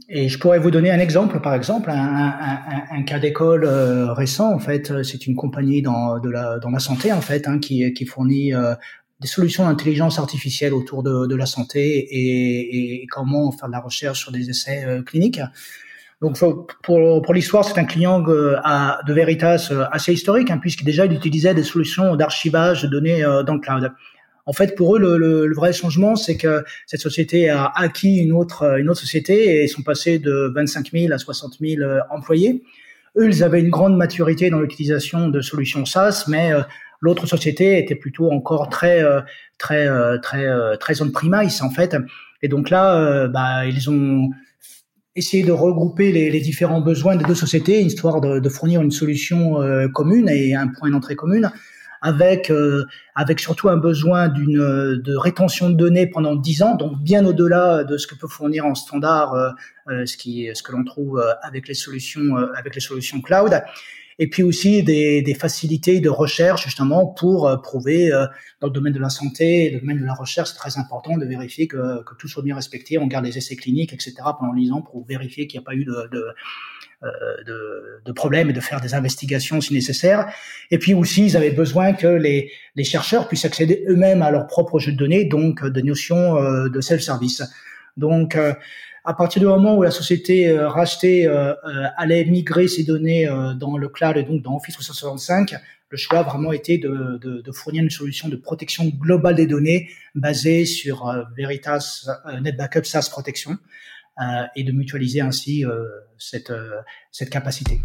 Et 0.09 0.29
je 0.29 0.37
pourrais 0.37 0.59
vous 0.59 0.71
donner 0.71 0.91
un 0.91 0.99
exemple, 0.99 1.39
par 1.39 1.53
exemple, 1.53 1.89
un, 1.91 3.03
cas 3.03 3.19
d'école 3.19 3.65
euh, 3.65 4.13
récent. 4.13 4.53
En 4.53 4.59
fait, 4.59 5.03
c'est 5.03 5.27
une 5.27 5.35
compagnie 5.35 5.81
dans, 5.81 6.15
la, 6.23 6.79
santé, 6.79 7.11
en 7.11 7.21
fait, 7.21 7.47
hein, 7.47 7.59
qui, 7.59 8.05
fournit 8.05 8.53
euh, 8.53 8.75
des 9.19 9.27
solutions 9.27 9.65
d'intelligence 9.65 10.19
artificielle 10.19 10.73
autour 10.73 11.03
de, 11.03 11.35
la 11.35 11.45
santé 11.45 12.07
et, 12.11 13.05
comment 13.07 13.51
faire 13.51 13.67
de 13.67 13.73
la 13.73 13.79
recherche 13.79 14.19
sur 14.19 14.31
des 14.31 14.49
essais 14.49 14.83
euh, 14.85 15.01
cliniques. 15.01 15.41
Donc, 16.21 16.37
pour, 16.83 17.33
l'histoire, 17.33 17.65
c'est 17.65 17.77
un 17.77 17.85
client 17.85 18.19
de 18.19 19.13
Veritas 19.13 19.71
assez 19.91 20.13
historique, 20.13 20.51
hein, 20.51 20.57
puisqu'il 20.57 20.85
déjà 20.85 21.05
il 21.05 21.13
utilisait 21.13 21.53
des 21.53 21.63
solutions 21.63 22.15
d'archivage 22.15 22.83
de 22.83 22.87
données 22.87 23.23
dans 23.45 23.55
le 23.55 23.59
cloud. 23.59 23.91
En 24.45 24.51
fait, 24.53 24.75
pour 24.75 24.95
eux, 24.95 24.99
le, 24.99 25.17
le, 25.17 25.47
le 25.47 25.55
vrai 25.55 25.71
changement, 25.71 26.15
c'est 26.15 26.35
que 26.35 26.63
cette 26.85 26.99
société 26.99 27.49
a 27.49 27.71
acquis 27.75 28.17
une 28.17 28.33
autre, 28.33 28.77
une 28.77 28.89
autre 28.89 28.99
société 28.99 29.57
et 29.57 29.63
ils 29.63 29.69
sont 29.69 29.83
passés 29.83 30.19
de 30.19 30.51
25 30.53 30.91
000 30.91 31.13
à 31.13 31.17
60 31.17 31.59
000 31.61 31.81
euh, 31.81 31.99
employés. 32.09 32.61
Eux, 33.17 33.27
ils 33.27 33.43
avaient 33.43 33.61
une 33.61 33.69
grande 33.69 33.95
maturité 33.95 34.49
dans 34.49 34.59
l'utilisation 34.59 35.29
de 35.29 35.39
solutions 35.39 35.85
SaaS, 35.85 36.25
mais 36.27 36.51
euh, 36.51 36.61
l'autre 36.99 37.25
société 37.25 37.79
était 37.79 37.95
plutôt 37.95 38.31
encore 38.31 38.67
très, 38.69 39.01
euh, 39.01 39.21
très, 39.57 39.87
très, 40.21 40.77
très 40.77 41.01
on-premise 41.01 41.61
en 41.61 41.69
fait. 41.69 41.95
Et 42.41 42.49
donc 42.49 42.69
là, 42.69 43.27
bah, 43.29 43.65
ils 43.65 43.89
ont 43.89 44.29
essayé 45.15 45.43
de 45.43 45.53
regrouper 45.53 46.11
les, 46.11 46.29
les, 46.29 46.41
différents 46.41 46.81
besoins 46.81 47.15
des 47.15 47.23
deux 47.23 47.35
sociétés, 47.35 47.81
histoire 47.81 48.19
de, 48.19 48.39
de 48.39 48.49
fournir 48.49 48.81
une 48.81 48.91
solution 48.91 49.59
commune 49.93 50.27
et 50.27 50.55
un 50.55 50.67
point 50.67 50.89
d'entrée 50.89 51.15
commune 51.15 51.51
avec 52.03 52.51
euh, 52.51 52.85
avec 53.15 53.39
surtout 53.39 53.69
un 53.69 53.77
besoin 53.77 54.27
d'une 54.27 54.57
de 55.01 55.15
rétention 55.15 55.69
de 55.69 55.75
données 55.75 56.05
pendant 56.05 56.35
10 56.35 56.63
ans, 56.63 56.75
donc 56.75 56.99
bien 56.99 57.25
au-delà 57.25 57.85
de 57.85 57.97
ce 57.97 58.05
que 58.05 58.15
peut 58.15 58.27
fournir 58.27 58.65
en 58.65 58.75
standard 58.75 59.33
euh, 59.33 59.49
euh, 59.89 60.05
ce 60.05 60.17
qui 60.17 60.49
ce 60.53 60.61
que 60.61 60.73
l'on 60.73 60.83
trouve 60.83 61.23
avec 61.41 61.67
les 61.67 61.73
solutions 61.73 62.35
avec 62.55 62.75
les 62.75 62.81
solutions 62.81 63.21
cloud 63.21 63.63
et 64.19 64.29
puis 64.29 64.43
aussi 64.43 64.83
des, 64.83 65.21
des, 65.21 65.33
facilités 65.33 65.99
de 65.99 66.09
recherche 66.09 66.63
justement 66.63 67.07
pour 67.07 67.49
prouver 67.63 68.11
dans 68.61 68.67
le 68.67 68.73
domaine 68.73 68.93
de 68.93 68.99
la 68.99 69.09
santé, 69.09 69.71
le 69.71 69.79
domaine 69.79 69.99
de 69.99 70.05
la 70.05 70.13
recherche, 70.13 70.49
c'est 70.49 70.57
très 70.57 70.77
important 70.77 71.17
de 71.17 71.25
vérifier 71.25 71.67
que, 71.67 72.03
que, 72.03 72.15
tout 72.17 72.27
soit 72.27 72.43
bien 72.43 72.55
respecté. 72.55 72.97
On 72.97 73.07
garde 73.07 73.25
les 73.25 73.37
essais 73.37 73.55
cliniques, 73.55 73.93
etc. 73.93 74.15
pendant 74.39 74.53
10 74.53 74.71
ans 74.71 74.81
pour 74.81 75.05
vérifier 75.05 75.47
qu'il 75.47 75.59
n'y 75.59 75.63
a 75.63 75.65
pas 75.65 75.75
eu 75.75 75.85
de, 75.85 76.09
de, 76.11 76.25
euh, 77.03 77.09
de, 77.45 78.01
de, 78.05 78.11
problèmes 78.13 78.49
et 78.49 78.53
de 78.53 78.61
faire 78.61 78.79
des 78.79 78.93
investigations 78.93 79.59
si 79.59 79.73
nécessaire. 79.73 80.31
Et 80.71 80.77
puis 80.77 80.93
aussi, 80.93 81.25
ils 81.25 81.35
avaient 81.35 81.51
besoin 81.51 81.91
que 81.91 82.07
les, 82.07 82.49
les 82.75 82.83
chercheurs 82.85 83.27
puissent 83.27 83.43
accéder 83.43 83.83
eux-mêmes 83.89 84.21
à 84.21 84.31
leurs 84.31 84.47
propres 84.47 84.79
jeux 84.79 84.93
de 84.93 84.97
données, 84.97 85.25
donc 85.25 85.65
de 85.65 85.81
notions 85.81 86.37
euh, 86.37 86.69
de 86.69 86.79
self-service. 86.79 87.43
Donc, 87.97 88.37
euh, 88.37 88.53
à 89.03 89.13
partir 89.13 89.41
du 89.41 89.47
moment 89.47 89.75
où 89.75 89.83
la 89.83 89.91
société 89.91 90.57
rachetée 90.57 91.27
allait 91.97 92.25
migrer 92.25 92.67
ses 92.67 92.83
données 92.83 93.27
dans 93.57 93.77
le 93.77 93.89
cloud 93.89 94.17
et 94.17 94.23
donc 94.23 94.41
dans 94.41 94.55
Office 94.55 94.75
365, 94.75 95.55
le 95.89 95.97
choix 95.97 96.19
a 96.19 96.23
vraiment 96.23 96.51
été 96.51 96.77
de, 96.77 97.51
fournir 97.51 97.83
une 97.83 97.89
solution 97.89 98.29
de 98.29 98.35
protection 98.35 98.85
globale 98.85 99.35
des 99.35 99.45
données 99.45 99.89
basée 100.15 100.65
sur 100.65 101.13
Veritas 101.35 102.07
NetBackup 102.41 102.85
SaaS 102.85 103.09
Protection. 103.11 103.57
Euh, 104.21 104.43
et 104.55 104.63
de 104.63 104.71
mutualiser 104.71 105.21
ainsi 105.21 105.65
euh, 105.65 105.85
euh, 106.51 106.71
cette 107.11 107.29
capacité. 107.31 107.81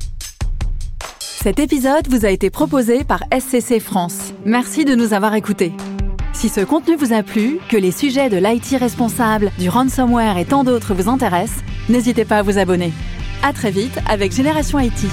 Cet 1.21 1.59
épisode 1.59 2.07
vous 2.09 2.27
a 2.27 2.29
été 2.29 2.51
proposé 2.51 3.03
par 3.03 3.21
SCC 3.33 3.81
France. 3.81 4.35
Merci 4.45 4.85
de 4.85 4.95
nous 4.95 5.15
avoir 5.15 5.35
écoutés. 5.35 5.73
Si 6.39 6.49
ce 6.49 6.61
contenu 6.61 6.95
vous 6.95 7.13
a 7.13 7.25
plu, 7.25 7.59
que 7.69 7.77
les 7.77 7.91
sujets 7.91 8.31
de 8.31 8.37
l'IT 8.37 8.79
responsable, 8.79 9.51
du 9.59 9.69
ransomware 9.69 10.39
et 10.39 10.45
tant 10.45 10.63
d'autres 10.63 10.95
vous 10.95 11.11
intéressent, 11.11 11.65
n'hésitez 11.89 12.25
pas 12.25 12.39
à 12.39 12.43
vous 12.43 12.59
abonner. 12.59 12.93
À 13.43 13.53
très 13.53 13.73
vite 13.73 13.99
avec 14.09 14.31
Génération 14.31 14.79
IT. 14.79 15.09